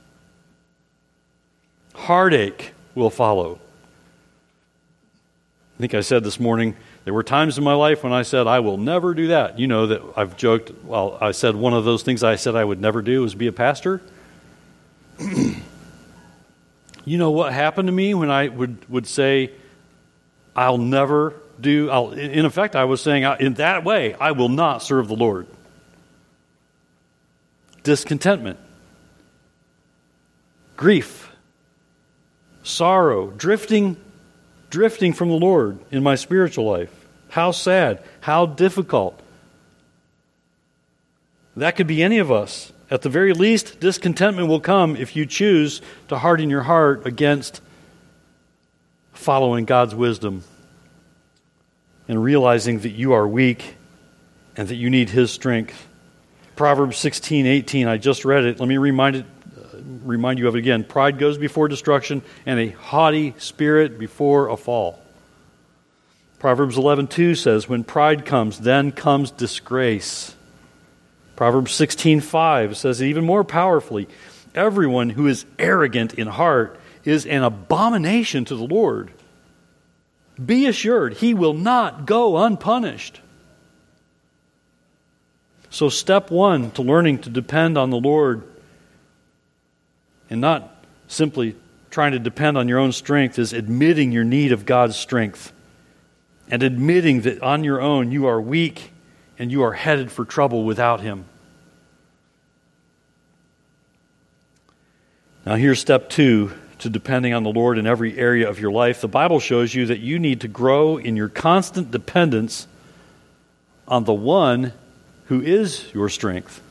heartache 1.94 2.75
will 2.96 3.10
follow. 3.10 3.60
I 5.78 5.80
think 5.82 5.94
I 5.94 6.02
said 6.02 6.24
this 6.24 6.40
morning, 6.40 6.76
there 7.04 7.14
were 7.14 7.24
times 7.24 7.58
in 7.58 7.64
my 7.64 7.74
life 7.74 8.04
when 8.04 8.14
I 8.14 8.22
said, 8.22 8.48
I 8.48 8.62
will 8.62 8.78
never 8.78 9.14
do 9.14 9.28
that. 9.28 9.60
You 9.60 9.68
know 9.68 9.88
that 9.88 10.02
I've 10.16 10.38
joked, 10.38 10.72
well, 10.86 11.18
I 11.20 11.32
said 11.32 11.56
one 11.56 11.74
of 11.74 11.84
those 11.84 12.02
things 12.02 12.24
I 12.24 12.38
said 12.38 12.56
I 12.56 12.64
would 12.64 12.80
never 12.80 13.02
do 13.02 13.22
was 13.22 13.36
be 13.36 13.48
a 13.48 13.52
pastor. 13.52 14.02
you 15.20 15.58
know 17.06 17.32
what 17.32 17.52
happened 17.52 17.90
to 17.90 17.92
me 17.92 18.14
when 18.14 18.32
I 18.32 18.48
would, 18.48 18.90
would 18.90 19.06
say, 19.06 19.52
I'll 20.56 20.78
never 20.78 21.34
do, 21.60 21.90
I'll, 21.90 22.12
in 22.12 22.46
effect, 22.46 22.78
I 22.78 22.86
was 22.86 23.02
saying, 23.02 23.24
in 23.42 23.56
that 23.56 23.84
way, 23.84 24.14
I 24.14 24.32
will 24.32 24.50
not 24.50 24.82
serve 24.82 25.10
the 25.10 25.16
Lord. 25.16 25.48
Discontentment, 27.84 28.60
grief, 30.78 31.35
sorrow, 32.66 33.30
drifting, 33.30 33.96
drifting 34.70 35.14
from 35.14 35.30
the 35.30 35.36
Lord 35.36 35.80
in 35.92 36.04
my 36.04 36.16
spiritual 36.16 36.66
life. 36.66 36.92
How 37.30 37.52
sad, 37.52 38.04
how 38.22 38.48
difficult. 38.48 39.20
That 41.56 41.76
could 41.76 41.88
be 41.88 42.04
any 42.04 42.18
of 42.18 42.32
us. 42.32 42.74
At 42.90 43.02
the 43.02 43.10
very 43.10 43.34
least, 43.34 43.80
discontentment 43.80 44.48
will 44.48 44.60
come 44.60 44.96
if 44.96 45.16
you 45.16 45.26
choose 45.26 45.82
to 46.10 46.18
harden 46.18 46.50
your 46.50 46.64
heart 46.64 47.06
against 47.06 47.62
following 49.14 49.66
God's 49.66 49.96
wisdom 49.96 50.44
and 52.08 52.22
realizing 52.22 52.80
that 52.80 52.92
you 52.92 53.14
are 53.14 53.28
weak 53.28 53.76
and 54.58 54.68
that 54.68 54.76
you 54.76 54.90
need 54.90 55.10
His 55.10 55.32
strength. 55.32 55.88
Proverbs 56.56 56.98
16, 56.98 57.46
18, 57.46 57.88
I 57.88 57.98
just 57.98 58.26
read 58.26 58.46
it. 58.46 58.60
Let 58.60 58.70
me 58.70 58.78
remind, 58.78 59.18
it, 59.18 59.26
remind 60.04 60.40
you 60.40 60.48
of 60.48 60.56
it 60.56 60.60
again. 60.60 60.84
Pride 60.84 61.18
goes 61.18 61.38
before 61.38 61.68
destruction, 61.68 62.22
and 62.46 62.60
a 62.60 62.70
haughty 62.70 63.36
spirit 63.38 64.00
before 64.00 64.50
a 64.50 64.58
fall. 64.58 65.00
Proverbs 66.40 66.78
11, 66.78 67.08
2 67.08 67.36
says, 67.36 67.70
When 67.70 67.84
pride 67.84 68.26
comes, 68.26 68.60
then 68.60 68.92
comes 68.92 69.32
disgrace. 69.32 70.36
Proverbs 71.36 71.74
16, 71.74 72.22
5 72.22 72.78
says 72.78 73.02
even 73.02 73.26
more 73.26 73.44
powerfully, 73.44 74.08
Everyone 74.54 75.10
who 75.10 75.28
is 75.28 75.46
arrogant 75.60 76.14
in 76.14 76.28
heart 76.28 76.80
is 77.04 77.26
an 77.26 77.44
abomination 77.44 78.46
to 78.46 78.56
the 78.56 78.64
Lord. 78.64 79.12
Be 80.44 80.66
assured, 80.66 81.16
he 81.16 81.34
will 81.34 81.54
not 81.54 82.06
go 82.06 82.38
unpunished. 82.38 83.22
So, 85.70 85.90
step 85.90 86.32
one 86.32 86.72
to 86.72 86.82
learning 86.82 87.20
to 87.20 87.30
depend 87.30 87.78
on 87.78 87.90
the 87.90 88.00
Lord 88.00 88.44
and 90.30 90.42
not 90.42 90.86
simply 91.08 91.56
trying 91.90 92.12
to 92.12 92.20
depend 92.20 92.58
on 92.58 92.68
your 92.68 92.80
own 92.80 92.92
strength 92.92 93.40
is 93.40 93.54
admitting 93.54 94.12
your 94.12 94.24
need 94.24 94.52
of 94.52 94.66
God's 94.66 94.96
strength 94.96 95.52
and 96.50 96.62
admitting 96.62 97.22
that 97.22 97.42
on 97.42 97.64
your 97.64 97.82
own 97.82 98.12
you 98.12 98.28
are 98.28 98.42
weak 98.42 98.92
and 99.38 99.52
you 99.52 99.64
are 99.64 99.74
headed 99.74 100.12
for 100.12 100.26
trouble 100.26 100.64
without 100.64 101.02
Him. 101.02 101.26
Now, 105.46 105.56
here's 105.56 105.80
step 105.80 106.10
two 106.10 106.54
to 106.80 106.90
depending 106.90 107.34
on 107.34 107.44
the 107.44 107.52
Lord 107.52 107.78
in 107.78 107.88
every 107.88 108.18
area 108.18 108.50
of 108.50 108.60
your 108.60 108.72
life, 108.72 109.02
the 109.02 109.08
Bible 109.08 109.40
shows 109.40 109.74
you 109.74 109.86
that 109.86 110.00
you 110.00 110.20
need 110.20 110.42
to 110.42 110.48
grow 110.48 110.98
in 110.98 111.16
your 111.16 111.30
constant 111.30 111.92
dependence 111.92 112.68
on 113.88 114.04
the 114.04 114.14
one 114.14 114.74
who 115.28 115.42
is 115.42 115.94
your 115.94 116.10
strength. 116.10 116.62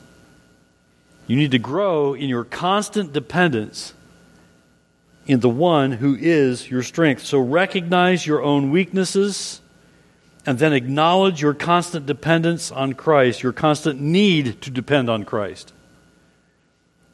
You 1.27 1.35
need 1.35 1.51
to 1.51 1.59
grow 1.59 2.13
in 2.13 2.29
your 2.29 2.43
constant 2.43 3.13
dependence 3.13 3.93
in 5.25 5.39
the 5.39 5.49
one 5.49 5.93
who 5.93 6.15
is 6.15 6.69
your 6.69 6.83
strength. 6.83 7.25
So 7.25 7.39
recognize 7.39 8.27
your 8.27 8.43
own 8.43 8.69
weaknesses 8.71 9.61
and 10.45 10.59
then 10.59 10.73
acknowledge 10.73 11.41
your 11.41 11.55
constant 11.55 12.05
dependence 12.05 12.71
on 12.71 12.93
Christ, 12.93 13.41
your 13.41 13.53
constant 13.53 13.99
need 13.99 14.61
to 14.61 14.69
depend 14.69 15.09
on 15.09 15.23
Christ. 15.23 15.73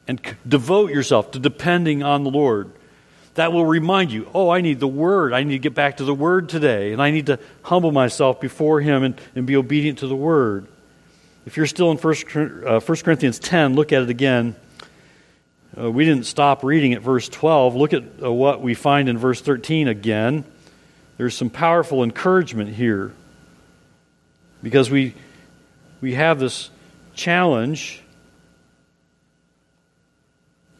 And 0.06 0.20
devote 0.46 0.90
yourself 0.90 1.30
to 1.30 1.38
depending 1.38 2.02
on 2.02 2.24
the 2.24 2.30
Lord 2.30 2.72
that 3.34 3.52
will 3.52 3.64
remind 3.64 4.12
you, 4.12 4.28
oh, 4.34 4.50
I 4.50 4.60
need 4.60 4.78
the 4.78 4.88
Word. 4.88 5.32
I 5.32 5.42
need 5.42 5.54
to 5.54 5.58
get 5.58 5.74
back 5.74 5.98
to 5.98 6.04
the 6.04 6.14
Word 6.14 6.48
today. 6.48 6.92
And 6.92 7.00
I 7.00 7.10
need 7.10 7.26
to 7.26 7.38
humble 7.62 7.92
myself 7.92 8.40
before 8.40 8.80
Him 8.80 9.02
and, 9.02 9.20
and 9.34 9.46
be 9.46 9.56
obedient 9.56 9.98
to 10.00 10.06
the 10.06 10.16
Word. 10.16 10.66
If 11.44 11.56
you're 11.56 11.66
still 11.66 11.90
in 11.90 11.98
1, 11.98 12.64
uh, 12.66 12.80
1 12.80 12.98
Corinthians 12.98 13.38
10, 13.38 13.74
look 13.74 13.92
at 13.92 14.02
it 14.02 14.10
again. 14.10 14.54
Uh, 15.76 15.90
we 15.90 16.04
didn't 16.04 16.26
stop 16.26 16.62
reading 16.62 16.92
at 16.92 17.02
verse 17.02 17.28
12. 17.28 17.74
Look 17.74 17.92
at 17.92 18.04
uh, 18.22 18.30
what 18.30 18.60
we 18.60 18.74
find 18.74 19.08
in 19.08 19.18
verse 19.18 19.40
13 19.40 19.88
again. 19.88 20.44
There's 21.16 21.36
some 21.36 21.50
powerful 21.50 22.02
encouragement 22.02 22.74
here 22.74 23.12
because 24.62 24.90
we, 24.90 25.14
we 26.00 26.14
have 26.14 26.38
this 26.38 26.70
challenge 27.14 28.02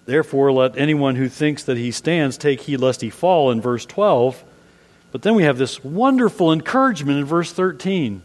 Therefore, 0.04 0.52
let 0.52 0.76
anyone 0.76 1.14
who 1.16 1.28
thinks 1.28 1.64
that 1.64 1.76
he 1.76 1.90
stands 1.90 2.36
take 2.36 2.62
heed 2.62 2.78
lest 2.78 3.00
he 3.00 3.10
fall 3.10 3.50
in 3.50 3.60
verse 3.60 3.86
12. 3.86 4.42
But 5.12 5.22
then 5.22 5.34
we 5.34 5.44
have 5.44 5.58
this 5.58 5.84
wonderful 5.84 6.52
encouragement 6.52 7.18
in 7.18 7.24
verse 7.24 7.52
13. 7.52 8.22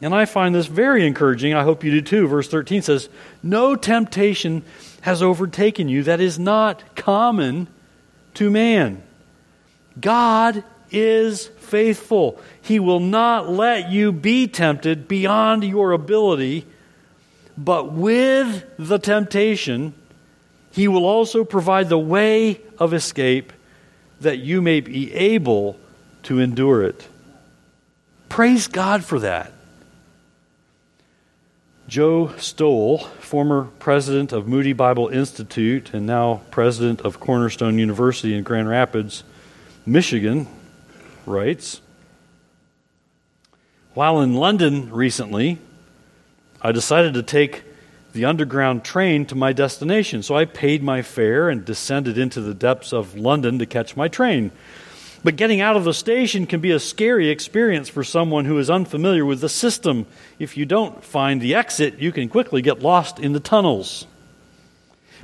And 0.00 0.14
I 0.14 0.26
find 0.26 0.54
this 0.54 0.66
very 0.66 1.06
encouraging. 1.06 1.54
I 1.54 1.62
hope 1.62 1.82
you 1.82 1.90
do 1.90 2.02
too. 2.02 2.28
Verse 2.28 2.48
13 2.48 2.82
says, 2.82 3.08
No 3.42 3.76
temptation 3.76 4.62
has 5.02 5.22
overtaken 5.22 5.88
you 5.88 6.02
that 6.02 6.20
is 6.20 6.38
not 6.38 6.96
common 6.96 7.68
to 8.34 8.50
man. 8.50 9.02
God 9.98 10.62
is 10.90 11.46
faithful. 11.46 12.38
He 12.60 12.78
will 12.78 13.00
not 13.00 13.48
let 13.48 13.90
you 13.90 14.12
be 14.12 14.46
tempted 14.46 15.08
beyond 15.08 15.64
your 15.64 15.92
ability, 15.92 16.66
but 17.56 17.92
with 17.92 18.64
the 18.78 18.98
temptation, 18.98 19.94
he 20.72 20.88
will 20.88 21.06
also 21.06 21.44
provide 21.44 21.88
the 21.88 21.98
way 21.98 22.60
of 22.78 22.92
escape 22.92 23.52
that 24.20 24.38
you 24.38 24.60
may 24.60 24.80
be 24.80 25.12
able 25.14 25.78
to 26.24 26.38
endure 26.38 26.82
it. 26.82 27.08
Praise 28.28 28.68
God 28.68 29.04
for 29.04 29.20
that. 29.20 29.52
Joe 31.88 32.34
Stowell, 32.38 32.98
former 32.98 33.68
president 33.78 34.32
of 34.32 34.48
Moody 34.48 34.72
Bible 34.72 35.06
Institute 35.06 35.94
and 35.94 36.04
now 36.04 36.42
president 36.50 37.00
of 37.02 37.20
Cornerstone 37.20 37.78
University 37.78 38.34
in 38.34 38.42
Grand 38.42 38.68
Rapids, 38.68 39.22
Michigan, 39.84 40.48
writes 41.26 41.80
While 43.94 44.20
in 44.20 44.34
London 44.34 44.92
recently, 44.92 45.58
I 46.60 46.72
decided 46.72 47.14
to 47.14 47.22
take 47.22 47.62
the 48.12 48.24
underground 48.24 48.82
train 48.82 49.24
to 49.26 49.36
my 49.36 49.52
destination. 49.52 50.24
So 50.24 50.34
I 50.34 50.44
paid 50.44 50.82
my 50.82 51.02
fare 51.02 51.48
and 51.48 51.64
descended 51.64 52.18
into 52.18 52.40
the 52.40 52.54
depths 52.54 52.92
of 52.92 53.14
London 53.14 53.60
to 53.60 53.66
catch 53.66 53.96
my 53.96 54.08
train. 54.08 54.50
But 55.26 55.34
getting 55.34 55.60
out 55.60 55.74
of 55.74 55.82
the 55.82 55.92
station 55.92 56.46
can 56.46 56.60
be 56.60 56.70
a 56.70 56.78
scary 56.78 57.30
experience 57.30 57.88
for 57.88 58.04
someone 58.04 58.44
who 58.44 58.60
is 58.60 58.70
unfamiliar 58.70 59.26
with 59.26 59.40
the 59.40 59.48
system. 59.48 60.06
If 60.38 60.56
you 60.56 60.64
don't 60.64 61.02
find 61.02 61.40
the 61.40 61.56
exit, 61.56 61.98
you 61.98 62.12
can 62.12 62.28
quickly 62.28 62.62
get 62.62 62.78
lost 62.78 63.18
in 63.18 63.32
the 63.32 63.40
tunnels. 63.40 64.06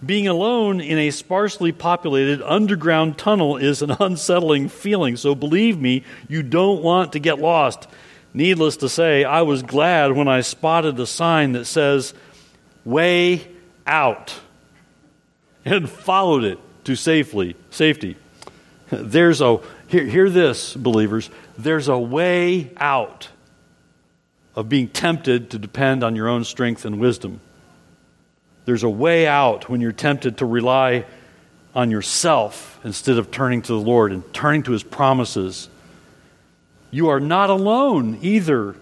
Being 0.05 0.27
alone 0.27 0.81
in 0.81 0.99
a 0.99 1.13
sparsely 1.13 1.71
populated 1.71 2.43
underground 2.43 3.17
tunnel 3.17 3.57
is 3.59 3.81
an 3.81 3.93
unsettling 4.01 4.71
feeling, 4.71 5.17
so 5.17 5.37
believe 5.37 5.81
me, 5.81 6.03
you 6.29 6.43
don't 6.43 6.83
want 6.83 7.13
to 7.13 7.21
get 7.21 7.39
lost. 7.39 7.87
Needless 8.35 8.79
to 8.79 8.89
say, 8.89 9.23
I 9.23 9.43
was 9.43 9.63
glad 9.63 10.11
when 10.11 10.27
I 10.27 10.41
spotted 10.41 10.99
a 10.99 11.07
sign 11.07 11.53
that 11.53 11.67
says, 11.67 12.13
way 12.85 13.47
out 13.87 14.35
and 15.65 15.89
followed 15.89 16.43
it 16.43 16.59
to 16.87 16.97
safely 16.97 17.55
safety. 17.71 18.17
There's 18.93 19.41
a 19.41 19.59
hear, 19.89 20.05
hear 20.05 20.31
this, 20.31 20.75
believers. 20.75 21.31
There's 21.57 21.89
a 21.89 21.99
way 21.99 22.71
out. 22.77 23.29
of 24.55 24.69
being 24.69 24.89
tempted 24.89 25.51
to 25.51 25.59
depend 25.59 26.05
on 26.05 26.15
your 26.15 26.29
own 26.29 26.45
strength 26.45 26.85
and 26.85 27.01
wisdom. 27.01 27.41
There's 28.65 28.83
a 28.83 28.91
way 28.91 29.27
out 29.27 29.69
when 29.69 29.81
you're 29.81 29.93
tempted 29.93 30.39
to 30.39 30.47
rely 30.47 31.07
on 31.75 31.91
yourself 31.91 32.79
instead 32.85 33.17
of 33.17 33.31
turning 33.31 33.63
to 33.63 33.73
the 33.73 33.81
Lord 33.81 34.13
and 34.13 34.23
turning 34.35 34.63
to 34.65 34.73
His 34.73 34.83
promises. 34.83 35.71
You 36.91 37.09
are 37.09 37.21
not 37.21 37.49
alone 37.49 38.19
either. 38.21 38.77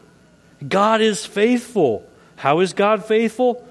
God 0.67 1.01
is 1.01 1.25
faithful. 1.25 2.05
How 2.37 2.59
is 2.61 2.73
God 2.73 3.05
faithful? 3.05 3.67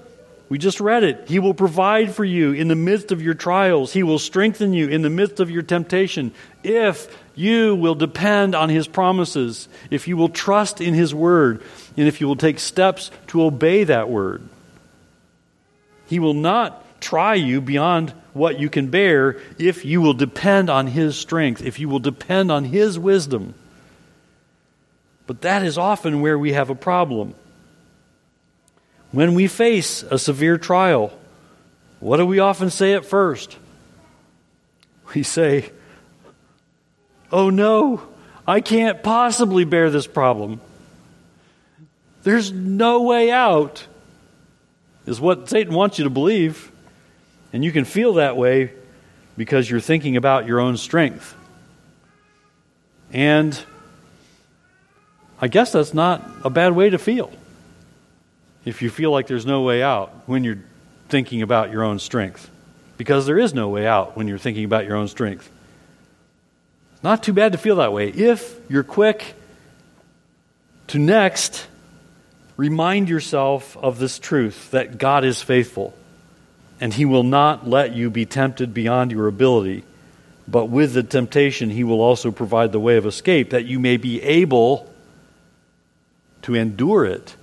We 0.50 0.58
just 0.58 0.80
read 0.80 1.04
it. 1.04 1.28
He 1.28 1.38
will 1.38 1.54
provide 1.54 2.12
for 2.12 2.24
you 2.24 2.52
in 2.52 2.66
the 2.66 2.74
midst 2.74 3.12
of 3.12 3.22
your 3.22 3.34
trials. 3.34 3.92
He 3.92 4.02
will 4.02 4.18
strengthen 4.18 4.72
you 4.72 4.88
in 4.88 5.02
the 5.02 5.08
midst 5.08 5.38
of 5.38 5.48
your 5.48 5.62
temptation 5.62 6.32
if 6.64 7.16
you 7.36 7.76
will 7.76 7.94
depend 7.94 8.56
on 8.56 8.68
His 8.68 8.88
promises, 8.88 9.68
if 9.90 10.08
you 10.08 10.16
will 10.16 10.28
trust 10.28 10.80
in 10.80 10.92
His 10.92 11.14
word, 11.14 11.62
and 11.96 12.08
if 12.08 12.20
you 12.20 12.26
will 12.26 12.34
take 12.34 12.58
steps 12.58 13.12
to 13.28 13.44
obey 13.44 13.84
that 13.84 14.10
word. 14.10 14.42
He 16.06 16.18
will 16.18 16.34
not 16.34 17.00
try 17.00 17.36
you 17.36 17.60
beyond 17.60 18.10
what 18.32 18.58
you 18.58 18.68
can 18.68 18.88
bear 18.88 19.40
if 19.56 19.84
you 19.84 20.00
will 20.00 20.14
depend 20.14 20.68
on 20.68 20.88
His 20.88 21.16
strength, 21.16 21.62
if 21.62 21.78
you 21.78 21.88
will 21.88 22.00
depend 22.00 22.50
on 22.50 22.64
His 22.64 22.98
wisdom. 22.98 23.54
But 25.28 25.42
that 25.42 25.62
is 25.62 25.78
often 25.78 26.20
where 26.20 26.36
we 26.36 26.54
have 26.54 26.70
a 26.70 26.74
problem. 26.74 27.36
When 29.12 29.34
we 29.34 29.46
face 29.46 30.02
a 30.02 30.18
severe 30.18 30.58
trial, 30.58 31.12
what 31.98 32.18
do 32.18 32.26
we 32.26 32.38
often 32.38 32.70
say 32.70 32.94
at 32.94 33.04
first? 33.04 33.56
We 35.14 35.22
say, 35.22 35.70
Oh 37.32 37.50
no, 37.50 38.02
I 38.46 38.60
can't 38.60 39.02
possibly 39.02 39.64
bear 39.64 39.90
this 39.90 40.06
problem. 40.06 40.60
There's 42.22 42.52
no 42.52 43.02
way 43.02 43.30
out 43.30 43.86
is 45.06 45.20
what 45.20 45.48
Satan 45.48 45.74
wants 45.74 45.98
you 45.98 46.04
to 46.04 46.10
believe. 46.10 46.70
And 47.52 47.64
you 47.64 47.72
can 47.72 47.84
feel 47.84 48.14
that 48.14 48.36
way 48.36 48.72
because 49.36 49.68
you're 49.68 49.80
thinking 49.80 50.16
about 50.16 50.46
your 50.46 50.60
own 50.60 50.76
strength. 50.76 51.34
And 53.12 53.60
I 55.40 55.48
guess 55.48 55.72
that's 55.72 55.94
not 55.94 56.28
a 56.44 56.50
bad 56.50 56.76
way 56.76 56.90
to 56.90 56.98
feel. 56.98 57.32
If 58.64 58.82
you 58.82 58.90
feel 58.90 59.10
like 59.10 59.26
there's 59.26 59.46
no 59.46 59.62
way 59.62 59.82
out 59.82 60.12
when 60.26 60.44
you're 60.44 60.62
thinking 61.08 61.42
about 61.42 61.70
your 61.70 61.82
own 61.82 61.98
strength. 61.98 62.50
Because 62.96 63.26
there 63.26 63.38
is 63.38 63.54
no 63.54 63.68
way 63.68 63.86
out 63.86 64.16
when 64.16 64.28
you're 64.28 64.38
thinking 64.38 64.64
about 64.64 64.84
your 64.84 64.96
own 64.96 65.08
strength. 65.08 65.50
Not 67.02 67.22
too 67.22 67.32
bad 67.32 67.52
to 67.52 67.58
feel 67.58 67.76
that 67.76 67.92
way 67.92 68.08
if 68.08 68.58
you're 68.68 68.84
quick 68.84 69.34
to 70.88 70.98
next 70.98 71.66
Remind 72.60 73.08
yourself 73.08 73.74
of 73.78 73.98
this 73.98 74.18
truth 74.18 74.72
that 74.72 74.98
God 74.98 75.24
is 75.24 75.40
faithful 75.40 75.94
and 76.78 76.92
He 76.92 77.06
will 77.06 77.22
not 77.22 77.66
let 77.66 77.94
you 77.94 78.10
be 78.10 78.26
tempted 78.26 78.74
beyond 78.74 79.12
your 79.12 79.28
ability. 79.28 79.82
But 80.46 80.66
with 80.66 80.92
the 80.92 81.02
temptation, 81.02 81.70
He 81.70 81.84
will 81.84 82.02
also 82.02 82.30
provide 82.30 82.70
the 82.70 82.78
way 82.78 82.98
of 82.98 83.06
escape 83.06 83.48
that 83.48 83.64
you 83.64 83.78
may 83.78 83.96
be 83.96 84.22
able 84.22 84.92
to 86.42 86.54
endure 86.54 87.06
it. 87.06 87.34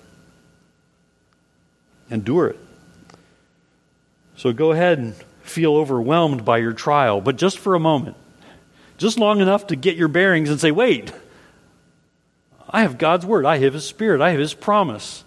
Endure 2.10 2.48
it. 2.48 2.60
So 4.36 4.54
go 4.54 4.72
ahead 4.72 5.00
and 5.00 5.16
feel 5.42 5.76
overwhelmed 5.76 6.46
by 6.46 6.60
your 6.60 6.74
trial, 6.74 7.22
but 7.22 7.38
just 7.38 7.58
for 7.60 7.76
a 7.76 7.80
moment. 7.80 8.18
Just 8.98 9.20
long 9.20 9.42
enough 9.42 9.68
to 9.68 9.76
get 9.76 9.96
your 9.96 10.08
bearings 10.08 10.50
and 10.50 10.60
say, 10.60 10.72
wait, 10.72 11.12
I 12.70 12.82
have 12.82 12.98
God's 12.98 13.26
word. 13.26 13.46
I 13.46 13.58
have 13.60 13.74
His 13.74 13.86
Spirit. 13.86 14.22
I 14.22 14.32
have 14.32 14.40
His 14.40 14.54
promise. 14.54 15.24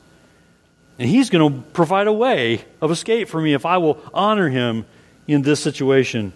And 0.98 1.08
He's 1.08 1.30
going 1.30 1.52
to 1.52 1.70
provide 1.70 2.06
a 2.06 2.12
way 2.12 2.64
of 2.80 2.90
escape 2.90 3.28
for 3.28 3.40
me 3.40 3.54
if 3.54 3.64
I 3.64 3.78
will 3.78 4.02
honor 4.12 4.48
Him 4.48 4.86
in 5.26 5.42
this 5.42 5.60
situation. 5.60 6.32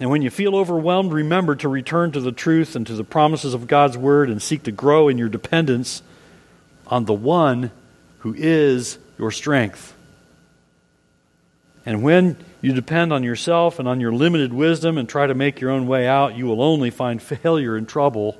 And 0.00 0.10
when 0.10 0.22
you 0.22 0.30
feel 0.30 0.56
overwhelmed, 0.56 1.12
remember 1.12 1.56
to 1.56 1.68
return 1.68 2.12
to 2.12 2.20
the 2.20 2.32
truth 2.32 2.76
and 2.76 2.86
to 2.86 2.94
the 2.94 3.04
promises 3.04 3.54
of 3.54 3.66
God's 3.66 3.96
word 3.96 4.28
and 4.28 4.42
seek 4.42 4.64
to 4.64 4.72
grow 4.72 5.08
in 5.08 5.18
your 5.18 5.28
dependence 5.28 6.02
on 6.86 7.04
the 7.04 7.14
one 7.14 7.70
who 8.18 8.34
is 8.36 8.98
your 9.18 9.30
strength. 9.30 9.94
And 11.84 12.02
when 12.02 12.36
you 12.60 12.72
depend 12.72 13.12
on 13.12 13.22
yourself 13.22 13.78
and 13.78 13.86
on 13.86 14.00
your 14.00 14.12
limited 14.12 14.52
wisdom 14.52 14.98
and 14.98 15.08
try 15.08 15.26
to 15.26 15.34
make 15.34 15.60
your 15.60 15.70
own 15.70 15.86
way 15.86 16.08
out, 16.08 16.36
you 16.36 16.46
will 16.46 16.60
only 16.60 16.90
find 16.90 17.22
failure 17.22 17.76
and 17.76 17.88
trouble 17.88 18.36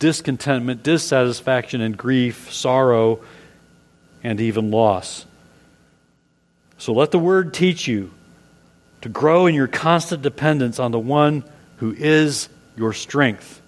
discontentment, 0.00 0.82
dissatisfaction, 0.82 1.80
and 1.80 1.96
grief, 1.96 2.52
sorrow, 2.52 3.20
and 4.24 4.40
even 4.40 4.72
loss. 4.72 5.24
So 6.76 6.92
let 6.92 7.12
the 7.12 7.20
Word 7.20 7.54
teach 7.54 7.86
you 7.86 8.12
to 9.02 9.08
grow 9.08 9.46
in 9.46 9.54
your 9.54 9.68
constant 9.68 10.22
dependence 10.22 10.80
on 10.80 10.90
the 10.90 10.98
one 10.98 11.44
who 11.76 11.94
is 11.96 12.48
your 12.76 12.92
strength. 12.92 13.62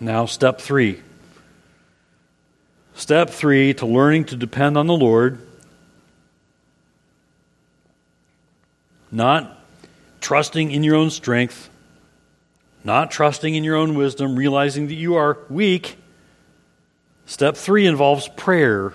Now, 0.00 0.24
step 0.24 0.58
three. 0.58 1.02
Step 2.96 3.28
three 3.28 3.74
to 3.74 3.84
learning 3.84 4.24
to 4.24 4.36
depend 4.36 4.78
on 4.78 4.86
the 4.86 4.96
Lord. 4.96 5.38
Not 9.12 9.60
trusting 10.22 10.70
in 10.70 10.82
your 10.82 10.96
own 10.96 11.10
strength, 11.10 11.68
not 12.82 13.10
trusting 13.10 13.54
in 13.54 13.64
your 13.64 13.76
own 13.76 13.96
wisdom, 13.96 14.34
realizing 14.34 14.88
that 14.88 14.94
you 14.94 15.16
are 15.16 15.36
weak. 15.50 15.98
Step 17.26 17.54
three 17.54 17.86
involves 17.86 18.28
prayer. 18.28 18.94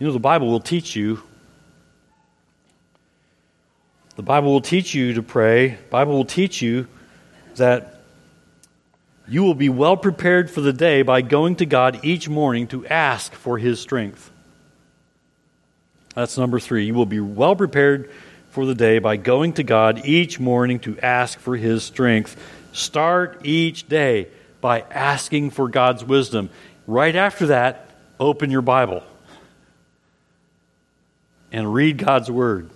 You 0.00 0.08
know, 0.08 0.12
the 0.12 0.18
Bible 0.18 0.48
will 0.48 0.60
teach 0.60 0.96
you. 0.96 1.22
The 4.16 4.24
Bible 4.24 4.52
will 4.52 4.60
teach 4.60 4.92
you 4.92 5.14
to 5.14 5.22
pray. 5.22 5.68
The 5.68 5.88
Bible 5.88 6.14
will 6.14 6.24
teach 6.24 6.60
you 6.60 6.88
that 7.54 7.91
you 9.32 9.42
will 9.42 9.54
be 9.54 9.70
well 9.70 9.96
prepared 9.96 10.50
for 10.50 10.60
the 10.60 10.74
day 10.74 11.00
by 11.00 11.22
going 11.22 11.56
to 11.56 11.64
God 11.64 12.00
each 12.04 12.28
morning 12.28 12.66
to 12.66 12.86
ask 12.86 13.32
for 13.32 13.56
His 13.56 13.80
strength. 13.80 14.30
That's 16.14 16.36
number 16.36 16.60
three. 16.60 16.84
You 16.84 16.92
will 16.92 17.06
be 17.06 17.18
well 17.18 17.56
prepared 17.56 18.10
for 18.50 18.66
the 18.66 18.74
day 18.74 18.98
by 18.98 19.16
going 19.16 19.54
to 19.54 19.62
God 19.62 20.04
each 20.04 20.38
morning 20.38 20.80
to 20.80 21.00
ask 21.00 21.38
for 21.38 21.56
His 21.56 21.82
strength. 21.82 22.36
Start 22.72 23.40
each 23.42 23.88
day 23.88 24.28
by 24.60 24.80
asking 24.82 25.48
for 25.48 25.66
God's 25.66 26.04
wisdom. 26.04 26.50
Right 26.86 27.16
after 27.16 27.46
that, 27.46 27.88
open 28.20 28.50
your 28.50 28.60
Bible 28.60 29.02
and 31.50 31.72
read 31.72 31.96
God's 31.96 32.30
Word 32.30 32.68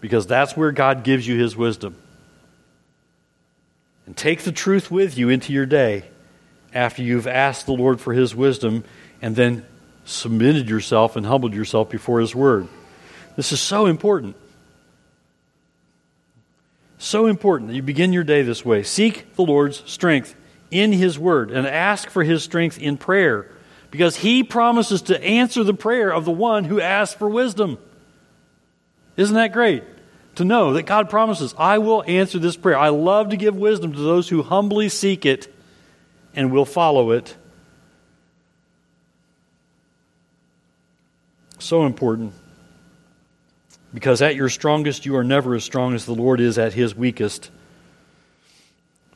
because 0.00 0.26
that's 0.26 0.56
where 0.56 0.72
God 0.72 1.04
gives 1.04 1.28
you 1.28 1.38
His 1.38 1.56
wisdom. 1.56 1.94
And 4.10 4.16
take 4.16 4.40
the 4.40 4.50
truth 4.50 4.90
with 4.90 5.16
you 5.16 5.28
into 5.28 5.52
your 5.52 5.66
day 5.66 6.02
after 6.74 7.00
you've 7.00 7.28
asked 7.28 7.66
the 7.66 7.72
Lord 7.72 8.00
for 8.00 8.12
His 8.12 8.34
wisdom 8.34 8.82
and 9.22 9.36
then 9.36 9.64
submitted 10.04 10.68
yourself 10.68 11.14
and 11.14 11.24
humbled 11.24 11.54
yourself 11.54 11.90
before 11.90 12.18
His 12.18 12.34
Word. 12.34 12.66
This 13.36 13.52
is 13.52 13.60
so 13.60 13.86
important. 13.86 14.34
So 16.98 17.26
important 17.26 17.70
that 17.70 17.76
you 17.76 17.82
begin 17.82 18.12
your 18.12 18.24
day 18.24 18.42
this 18.42 18.64
way. 18.64 18.82
Seek 18.82 19.36
the 19.36 19.44
Lord's 19.44 19.88
strength 19.88 20.34
in 20.72 20.90
His 20.90 21.16
Word 21.16 21.52
and 21.52 21.64
ask 21.64 22.10
for 22.10 22.24
His 22.24 22.42
strength 22.42 22.80
in 22.80 22.96
prayer 22.96 23.48
because 23.92 24.16
He 24.16 24.42
promises 24.42 25.02
to 25.02 25.22
answer 25.22 25.62
the 25.62 25.72
prayer 25.72 26.12
of 26.12 26.24
the 26.24 26.32
one 26.32 26.64
who 26.64 26.80
asks 26.80 27.14
for 27.14 27.28
wisdom. 27.28 27.78
Isn't 29.16 29.36
that 29.36 29.52
great? 29.52 29.84
To 30.36 30.44
know 30.44 30.74
that 30.74 30.84
God 30.84 31.10
promises, 31.10 31.54
I 31.58 31.78
will 31.78 32.04
answer 32.06 32.38
this 32.38 32.56
prayer. 32.56 32.78
I 32.78 32.88
love 32.88 33.30
to 33.30 33.36
give 33.36 33.56
wisdom 33.56 33.92
to 33.92 33.98
those 33.98 34.28
who 34.28 34.42
humbly 34.42 34.88
seek 34.88 35.26
it 35.26 35.52
and 36.34 36.52
will 36.52 36.64
follow 36.64 37.10
it. 37.10 37.36
So 41.58 41.84
important. 41.84 42.32
Because 43.92 44.22
at 44.22 44.36
your 44.36 44.48
strongest, 44.48 45.04
you 45.04 45.16
are 45.16 45.24
never 45.24 45.54
as 45.54 45.64
strong 45.64 45.94
as 45.94 46.06
the 46.06 46.14
Lord 46.14 46.40
is 46.40 46.58
at 46.58 46.72
his 46.72 46.94
weakest. 46.94 47.50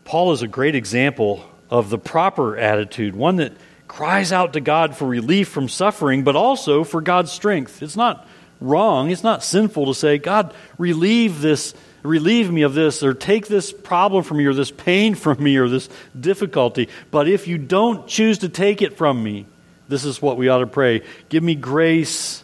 Paul 0.05 0.33
is 0.33 0.43
a 0.43 0.49
great 0.49 0.75
example 0.75 1.49
of 1.71 1.91
the 1.91 1.99
proper 1.99 2.57
attitude, 2.59 3.17
one 3.17 3.37
that 3.37 3.53
cries 3.89 4.33
out 4.33 4.53
to 4.55 4.61
God 4.61 4.97
for 4.97 5.07
relief 5.07 5.49
from 5.49 5.69
suffering, 5.69 6.25
but 6.25 6.37
also 6.37 6.85
for 6.85 7.01
God's 7.01 7.31
strength. 7.31 7.83
It's 7.83 7.97
not 7.97 8.27
wrong, 8.65 9.11
it's 9.11 9.23
not 9.23 9.45
sinful 9.45 9.87
to 9.87 9.95
say, 9.95 10.19
God, 10.19 10.55
relieve 10.79 11.41
this, 11.41 11.75
relieve 12.03 12.51
me 12.51 12.63
of 12.63 12.75
this, 12.75 13.03
or 13.03 13.15
take 13.15 13.47
this 13.47 13.73
problem 13.73 14.25
from 14.25 14.39
me, 14.39 14.47
or 14.47 14.55
this 14.55 14.71
pain 14.71 15.15
from 15.25 15.43
me, 15.43 15.57
or 15.57 15.69
this 15.69 15.89
difficulty. 16.19 16.89
But 17.11 17.29
if 17.29 17.47
you 17.47 17.59
don't 17.59 18.07
choose 18.07 18.39
to 18.39 18.49
take 18.49 18.83
it 18.83 18.97
from 18.97 19.23
me, 19.23 19.47
this 19.89 20.05
is 20.05 20.23
what 20.23 20.37
we 20.37 20.49
ought 20.49 20.59
to 20.59 20.67
pray. 20.67 21.03
Give 21.29 21.43
me 21.43 21.55
grace 21.55 22.43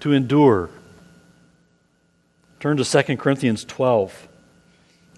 to 0.00 0.12
endure. 0.12 0.70
Turn 2.60 2.76
to 2.78 2.84
2 2.84 3.16
Corinthians 3.16 3.64
12. 3.64 4.28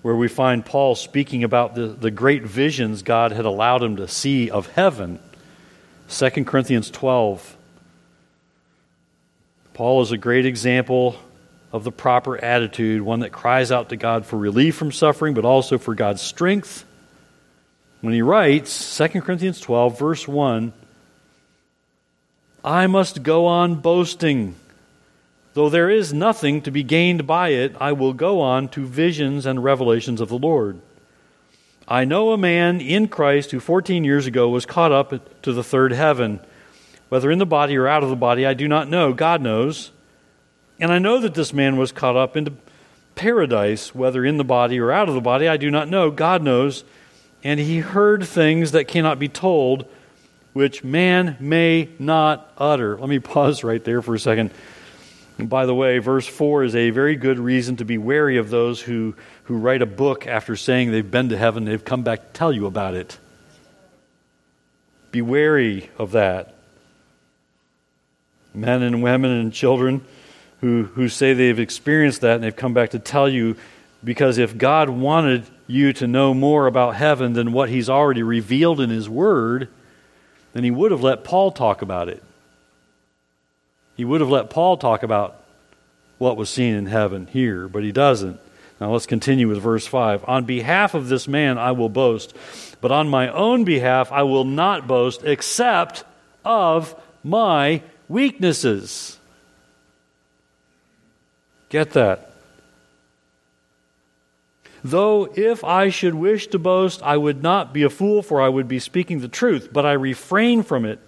where 0.03 0.17
we 0.17 0.29
find 0.29 0.65
Paul 0.65 0.95
speaking 0.95 1.45
about 1.45 1.75
the, 1.75 1.87
the 1.87 2.11
great 2.11 2.43
visions 2.43 3.03
God 3.03 3.33
had 3.33 3.45
allowed 3.45 3.83
him 3.83 3.97
to 3.97 4.09
see 4.09 4.51
of 4.51 4.67
heaven. 4.69 5.19
2 6.09 6.45
Corinthians 6.45 6.91
12. 6.91 7.57
Paul 9.75 10.03
is 10.03 10.13
a 10.13 10.19
great 10.19 10.47
example 10.47 11.17
of 11.73 11.85
the 11.85 11.93
proper 11.93 12.37
attitude, 12.37 13.03
one 13.03 13.21
that 13.21 13.31
cries 13.31 13.71
out 13.71 13.91
to 13.91 13.97
God 13.97 14.27
for 14.27 14.37
relief 14.37 14.75
from 14.75 14.93
suffering, 14.93 15.35
but 15.35 15.45
also 15.45 15.79
for 15.79 15.95
God's 15.95 16.23
strength. 16.23 16.85
When 18.01 18.13
he 18.13 18.23
writes, 18.23 18.97
2 18.97 19.21
Corinthians 19.21 19.61
12, 19.61 19.99
verse 19.99 20.27
1, 20.27 20.73
I 22.65 22.87
must 22.87 23.23
go 23.23 23.47
on 23.47 23.77
boasting. 23.77 24.57
Though 25.55 25.69
there 25.69 25.91
is 25.91 26.13
nothing 26.13 26.63
to 26.63 26.71
be 26.71 26.83
gained 26.83 27.27
by 27.27 27.51
it, 27.51 27.75
I 27.81 27.93
will 27.93 28.13
go 28.13 28.41
on 28.41 28.69
to 28.71 28.87
visions 28.87 29.47
and 29.47 29.63
revelations 29.63 30.21
of 30.21 30.29
the 30.29 30.39
Lord. 30.39 30.81
I 31.89 32.05
know 32.05 32.31
a 32.31 32.39
man 32.39 32.81
in 32.81 33.09
Christ 33.09 33.51
who 33.51 33.61
14 33.61 34.05
years 34.05 34.27
ago 34.27 34.49
was 34.49 34.65
caught 34.65 34.93
up 34.93 35.43
to 35.43 35.53
the 35.53 35.65
third 35.65 35.93
heaven. 35.93 36.41
Whether 37.11 37.31
in 37.31 37.39
the 37.39 37.47
body 37.47 37.77
or 37.77 37.87
out 37.87 38.03
of 38.03 38.09
the 38.09 38.17
body, 38.17 38.47
I 38.47 38.55
do 38.55 38.67
not 38.67 38.89
know. 38.89 39.13
God 39.13 39.43
knows. 39.43 39.91
And 40.79 40.91
I 40.91 40.99
know 40.99 41.21
that 41.21 41.35
this 41.35 41.53
man 41.53 41.77
was 41.77 41.93
caught 41.93 42.17
up 42.17 42.37
into 42.37 42.55
paradise, 43.17 43.95
whether 43.95 44.25
in 44.25 44.39
the 44.39 44.45
body 44.45 44.81
or 44.81 44.91
out 44.93 45.09
of 45.09 45.15
the 45.15 45.21
body, 45.21 45.47
I 45.49 45.59
do 45.59 45.71
not 45.71 45.89
know. 45.89 46.11
God 46.11 46.43
knows. 46.43 46.85
And 47.43 47.59
he 47.59 47.81
heard 47.81 48.25
things 48.25 48.73
that 48.73 48.87
cannot 48.87 49.19
be 49.19 49.29
told, 49.29 49.87
which 50.53 50.85
man 50.85 51.37
may 51.41 51.89
not 51.99 52.53
utter. 52.57 52.97
Let 52.97 53.09
me 53.09 53.19
pause 53.19 53.65
right 53.65 53.83
there 53.83 54.03
for 54.03 54.15
a 54.15 54.19
second. 54.19 54.53
And 55.37 55.49
by 55.49 55.67
the 55.67 55.75
way, 55.75 55.99
verse 55.99 56.29
4 56.29 56.63
is 56.63 56.77
a 56.77 56.91
very 56.91 57.17
good 57.17 57.41
reason 57.41 57.77
to 57.77 57.85
be 57.85 57.99
wary 57.99 58.37
of 58.37 58.51
those 58.51 58.81
who, 58.81 59.17
who 59.45 59.57
write 59.57 59.83
a 59.83 59.87
book 59.87 60.29
after 60.29 60.55
saying 60.55 60.93
they've 60.93 61.11
been 61.11 61.31
to 61.31 61.37
heaven, 61.37 61.65
they've 61.65 61.85
come 61.85 62.03
back 62.03 62.21
to 62.21 62.33
tell 62.35 62.53
you 62.53 62.67
about 62.67 62.95
it. 62.95 63.19
Be 65.11 65.23
wary 65.23 65.91
of 65.99 66.13
that. 66.13 66.60
Men 68.55 68.83
and 68.83 69.03
women 69.03 69.31
and 69.31 69.53
children 69.53 70.05
who, 70.61 70.85
who 70.85 71.09
say 71.09 71.33
they've 71.33 71.59
experienced 71.59 72.21
that 72.23 72.37
and 72.37 72.45
they've 72.45 72.55
come 72.55 72.75
back 72.75 72.91
to 72.91 72.99
tell 72.99 73.29
you 73.29 73.57
because 74.03 74.39
if 74.39 74.57
God 74.57 74.89
wanted 74.89 75.45
you 75.67 75.93
to 75.95 76.07
know 76.07 76.35
more 76.35 76.67
about 76.67 76.97
heaven 76.97 77.33
than 77.35 77.53
what 77.53 77.69
He's 77.69 77.89
already 77.89 78.23
revealed 78.23 78.81
in 78.81 78.91
His 78.91 79.09
Word, 79.09 79.69
then 80.53 80.65
He 80.65 80.71
would 80.71 80.91
have 80.91 81.03
let 81.03 81.23
Paul 81.23 81.53
talk 81.53 81.83
about 81.83 82.09
it. 82.09 82.23
He 83.97 84.05
would 84.05 84.23
have 84.23 84.31
let 84.31 84.49
Paul 84.49 84.79
talk 84.79 85.03
about 85.03 85.41
what 86.17 86.37
was 86.37 86.51
seen 86.51 86.75
in 86.75 86.87
heaven 86.87 87.27
here, 87.27 87.69
but 87.69 87.83
he 87.83 87.93
doesn't. 87.93 88.41
Now 88.81 88.93
let's 88.93 89.07
continue 89.07 89.49
with 89.49 89.61
verse 89.61 89.87
5. 89.87 90.25
On 90.27 90.45
behalf 90.45 90.95
of 90.95 91.09
this 91.09 91.29
man 91.29 91.59
I 91.59 91.73
will 91.73 91.89
boast, 91.89 92.35
but 92.81 92.93
on 92.93 93.09
my 93.09 93.29
own 93.29 93.65
behalf 93.65 94.11
I 94.13 94.23
will 94.23 94.45
not 94.45 94.87
boast 94.87 95.25
except 95.25 96.05
of 96.45 96.95
my 97.23 97.83
weaknesses. 98.11 99.19
Get 101.71 101.93
that. 101.93 102.33
Though 104.83 105.33
if 105.35 105.63
I 105.63 105.91
should 105.91 106.15
wish 106.15 106.49
to 106.49 106.59
boast, 106.59 107.03
I 107.03 107.17
would 107.17 107.43
not 107.43 107.73
be 107.73 107.85
a 107.85 107.91
fool, 107.91 108.23
for 108.23 108.41
I 108.41 108.49
would 108.49 108.67
be 108.67 108.79
speaking 108.79 109.21
the 109.21 109.29
truth, 109.29 109.71
but 109.73 109.87
I 109.87 109.93
refrain 109.93 110.63
from 110.63 110.85
it 110.85 110.99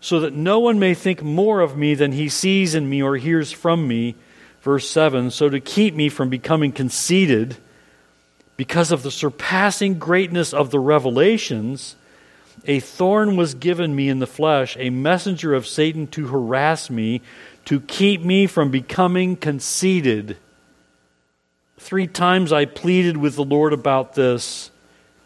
so 0.00 0.20
that 0.20 0.34
no 0.34 0.58
one 0.58 0.78
may 0.78 0.94
think 0.94 1.22
more 1.22 1.60
of 1.60 1.76
me 1.76 1.94
than 1.94 2.12
he 2.12 2.28
sees 2.28 2.74
in 2.74 2.88
me 2.88 3.02
or 3.02 3.16
hears 3.16 3.52
from 3.52 3.86
me. 3.86 4.14
Verse 4.62 4.88
7 4.90 5.30
So 5.30 5.48
to 5.48 5.60
keep 5.60 5.94
me 5.94 6.08
from 6.08 6.28
becoming 6.28 6.72
conceited, 6.72 7.56
because 8.56 8.90
of 8.90 9.04
the 9.04 9.10
surpassing 9.10 10.00
greatness 10.00 10.52
of 10.52 10.70
the 10.70 10.80
revelations, 10.80 11.94
a 12.66 12.80
thorn 12.80 13.36
was 13.36 13.54
given 13.54 13.94
me 13.94 14.08
in 14.08 14.18
the 14.18 14.26
flesh, 14.26 14.76
a 14.78 14.90
messenger 14.90 15.54
of 15.54 15.66
Satan 15.66 16.06
to 16.08 16.28
harass 16.28 16.90
me, 16.90 17.22
to 17.66 17.80
keep 17.80 18.22
me 18.22 18.46
from 18.46 18.70
becoming 18.70 19.36
conceited. 19.36 20.36
Three 21.78 22.06
times 22.06 22.52
I 22.52 22.64
pleaded 22.64 23.16
with 23.16 23.36
the 23.36 23.44
Lord 23.44 23.72
about 23.72 24.14
this, 24.14 24.70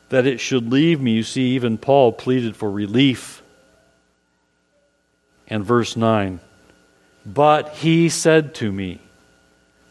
that 0.09 0.27
it 0.27 0.41
should 0.41 0.71
leave 0.71 1.01
me. 1.01 1.13
You 1.13 1.23
see, 1.23 1.51
even 1.53 1.79
Paul 1.79 2.13
pleaded 2.13 2.57
for 2.57 2.71
relief 2.71 3.43
and 5.49 5.65
verse 5.65 5.97
9. 5.97 6.41
But 7.25 7.75
he 7.77 8.09
said 8.09 8.55
to 8.57 8.73
me, 8.73 9.01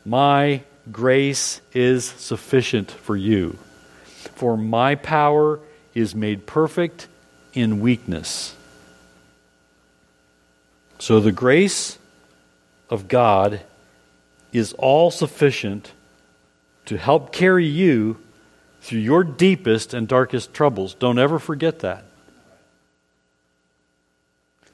My 0.05 0.63
grace 0.91 1.61
is 1.73 2.05
sufficient 2.05 2.91
for 2.91 3.15
you, 3.15 3.57
for 4.35 4.57
my 4.57 4.95
power 4.95 5.59
is 5.93 6.13
made 6.13 6.45
perfect 6.45 7.07
in 7.53 7.79
weakness. 7.79 8.55
So 10.99 11.19
the 11.19 11.31
grace 11.31 11.97
of 12.89 13.07
God 13.07 13.61
is 14.53 14.73
all 14.73 15.11
sufficient 15.11 15.93
to 16.85 16.97
help 16.97 17.31
carry 17.31 17.65
you 17.65 18.17
through 18.81 18.99
your 18.99 19.23
deepest 19.23 19.93
and 19.93 20.07
darkest 20.07 20.53
troubles. 20.53 20.93
Don't 20.93 21.19
ever 21.19 21.39
forget 21.39 21.79
that. 21.79 22.05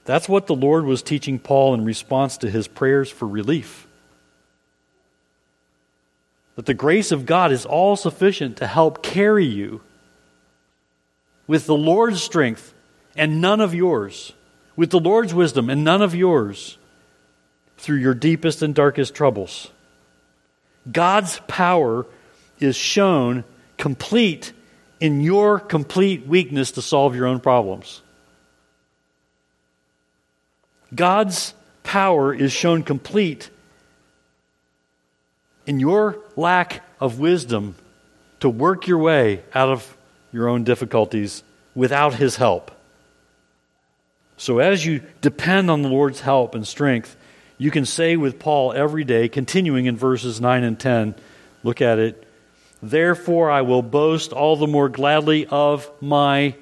That's 0.05 0.29
what 0.29 0.47
the 0.47 0.55
Lord 0.55 0.85
was 0.85 1.01
teaching 1.01 1.37
Paul 1.37 1.73
in 1.73 1.83
response 1.83 2.37
to 2.37 2.49
his 2.49 2.67
prayers 2.67 3.09
for 3.09 3.27
relief. 3.27 3.87
That 6.55 6.65
the 6.65 6.73
grace 6.73 7.11
of 7.11 7.25
God 7.25 7.51
is 7.51 7.65
all 7.65 7.95
sufficient 7.95 8.57
to 8.57 8.67
help 8.67 9.03
carry 9.03 9.45
you 9.45 9.81
with 11.47 11.65
the 11.65 11.75
Lord's 11.75 12.21
strength 12.21 12.73
and 13.15 13.41
none 13.41 13.61
of 13.61 13.73
yours, 13.73 14.33
with 14.75 14.91
the 14.91 14.99
Lord's 14.99 15.33
wisdom 15.33 15.69
and 15.69 15.83
none 15.83 16.01
of 16.01 16.13
yours, 16.13 16.77
through 17.77 17.97
your 17.97 18.13
deepest 18.13 18.61
and 18.61 18.75
darkest 18.75 19.15
troubles. 19.15 19.71
God's 20.91 21.39
power 21.47 22.05
is 22.59 22.75
shown 22.75 23.43
complete 23.77 24.51
in 24.99 25.21
your 25.21 25.59
complete 25.59 26.25
weakness 26.25 26.71
to 26.71 26.81
solve 26.81 27.15
your 27.15 27.27
own 27.27 27.39
problems. 27.39 28.01
God's 30.93 31.53
power 31.83 32.33
is 32.33 32.51
shown 32.51 32.83
complete 32.83 33.49
in 35.65 35.79
your 35.79 36.17
lack 36.35 36.83
of 36.99 37.19
wisdom 37.19 37.75
to 38.39 38.49
work 38.49 38.87
your 38.87 38.97
way 38.97 39.43
out 39.53 39.69
of 39.69 39.96
your 40.31 40.47
own 40.47 40.63
difficulties 40.63 41.43
without 41.75 42.15
His 42.15 42.35
help. 42.35 42.71
So, 44.37 44.59
as 44.59 44.85
you 44.85 45.01
depend 45.21 45.71
on 45.71 45.81
the 45.81 45.89
Lord's 45.89 46.21
help 46.21 46.53
and 46.53 46.65
strength, 46.65 47.15
you 47.57 47.71
can 47.71 47.85
say 47.85 48.17
with 48.17 48.37
Paul 48.37 48.71
every 48.73 49.03
day, 49.03 49.29
continuing 49.29 49.87
in 49.87 49.97
verses 49.97 50.39
9 50.39 50.63
and 50.63 50.79
10, 50.79 51.15
look 51.63 51.81
at 51.81 51.97
it. 51.97 52.23
Therefore, 52.83 53.49
I 53.49 53.61
will 53.61 53.81
boast 53.81 54.31
all 54.31 54.55
the 54.55 54.67
more 54.67 54.89
gladly 54.89 55.47
of 55.47 55.89
my 55.99 56.55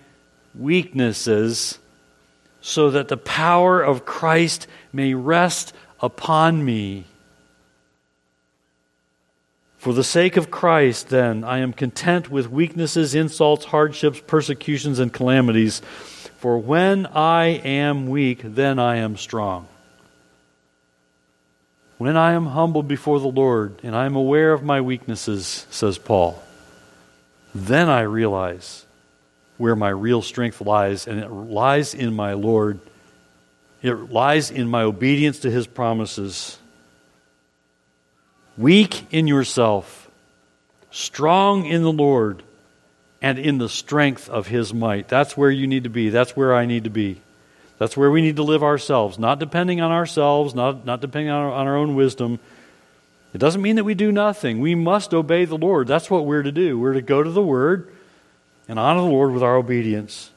weaknesses 0.58 1.78
so 2.62 2.92
that 2.92 3.10
the 3.10 3.18
power 3.18 3.82
of 3.82 4.06
Christ 4.06 4.68
may 4.94 5.14
rest 5.14 5.74
upon 6.00 6.64
me. 6.64 7.06
For 9.86 9.94
the 9.94 10.04
sake 10.04 10.36
of 10.36 10.50
Christ, 10.50 11.10
then, 11.10 11.44
I 11.44 11.60
am 11.60 11.72
content 11.72 12.32
with 12.32 12.50
weaknesses, 12.50 13.14
insults, 13.14 13.66
hardships, 13.66 14.20
persecutions, 14.26 14.98
and 14.98 15.14
calamities. 15.14 15.80
For 16.40 16.58
when 16.58 17.06
I 17.06 17.62
am 17.64 18.08
weak, 18.08 18.42
then 18.44 18.80
I 18.80 18.96
am 18.96 19.16
strong. 19.16 19.68
When 22.00 22.18
I 22.18 22.34
am 22.34 22.48
humbled 22.48 22.88
before 22.88 23.20
the 23.20 23.28
Lord 23.28 23.80
and 23.84 23.96
I 23.96 24.08
am 24.08 24.16
aware 24.16 24.54
of 24.54 24.64
my 24.64 24.82
weaknesses, 24.82 25.68
says 25.70 26.00
Paul, 26.00 26.42
then 27.54 27.88
I 27.88 28.02
realize 28.02 28.88
where 29.58 29.76
my 29.76 29.90
real 29.90 30.24
strength 30.24 30.62
lies, 30.62 31.06
and 31.06 31.20
it 31.20 31.30
lies 31.30 31.94
in 31.94 32.16
my 32.16 32.34
Lord. 32.34 32.80
It 33.84 33.94
lies 34.12 34.50
in 34.50 34.68
my 34.68 34.82
obedience 34.82 35.38
to 35.42 35.52
his 35.52 35.68
promises. 35.68 36.58
Weak 38.58 39.08
in 39.12 39.28
yourself, 39.28 40.10
strong 40.90 41.66
in 41.66 41.84
the 41.84 41.92
Lord, 41.92 42.44
and 43.22 43.38
in 43.38 43.58
the 43.58 43.68
strength 43.68 44.30
of 44.30 44.48
his 44.48 44.74
might. 44.74 45.08
That's 45.08 45.36
where 45.36 45.52
you 45.52 45.68
need 45.68 45.84
to 45.84 45.90
be. 45.90 46.10
That's 46.10 46.36
where 46.38 46.56
I 46.56 46.66
need 46.66 46.86
to 46.86 46.90
be. 46.90 47.22
That's 47.78 47.98
where 47.98 48.10
we 48.10 48.22
need 48.22 48.38
to 48.38 48.44
live 48.44 48.64
ourselves, 48.64 49.20
not 49.20 49.40
depending 49.40 49.82
on 49.82 49.92
ourselves, 49.92 50.56
not, 50.56 50.86
not 50.86 51.02
depending 51.02 51.30
on 51.30 51.42
our, 51.42 51.52
on 51.52 51.68
our 51.68 51.76
own 51.76 51.96
wisdom. 51.96 52.40
It 53.34 53.40
doesn't 53.40 53.62
mean 53.62 53.76
that 53.76 53.84
we 53.84 53.96
do 53.96 54.14
nothing. 54.14 54.60
We 54.60 54.76
must 54.76 55.14
obey 55.14 55.44
the 55.44 55.58
Lord. 55.58 55.88
That's 55.88 56.10
what 56.10 56.26
we're 56.26 56.44
to 56.44 56.54
do. 56.54 56.80
We're 56.80 56.94
to 56.94 57.02
go 57.02 57.22
to 57.22 57.30
the 57.30 57.42
Word 57.42 57.92
and 58.70 58.80
honor 58.80 59.02
the 59.02 59.08
Lord 59.08 59.34
with 59.34 59.44
our 59.44 59.58
obedience, 59.58 60.32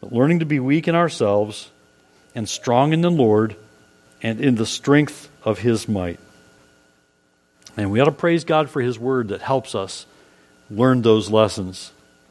but 0.00 0.12
learning 0.12 0.40
to 0.40 0.46
be 0.46 0.58
weak 0.58 0.88
in 0.88 0.96
ourselves 0.96 1.70
and 2.34 2.48
strong 2.48 2.92
in 2.92 3.02
the 3.02 3.10
Lord 3.10 3.54
and 4.20 4.40
in 4.40 4.56
the 4.56 4.66
strength 4.66 5.28
of 5.44 5.60
His 5.60 5.88
might. 5.88 6.18
And 7.76 7.90
we 7.90 8.00
ought 8.00 8.06
to 8.06 8.12
praise 8.12 8.44
God 8.44 8.70
for 8.70 8.80
His 8.80 8.98
Word 8.98 9.28
that 9.28 9.42
helps 9.42 9.74
us 9.74 10.06
learn 10.70 11.02
those 11.02 11.30
lessons. 11.30 11.92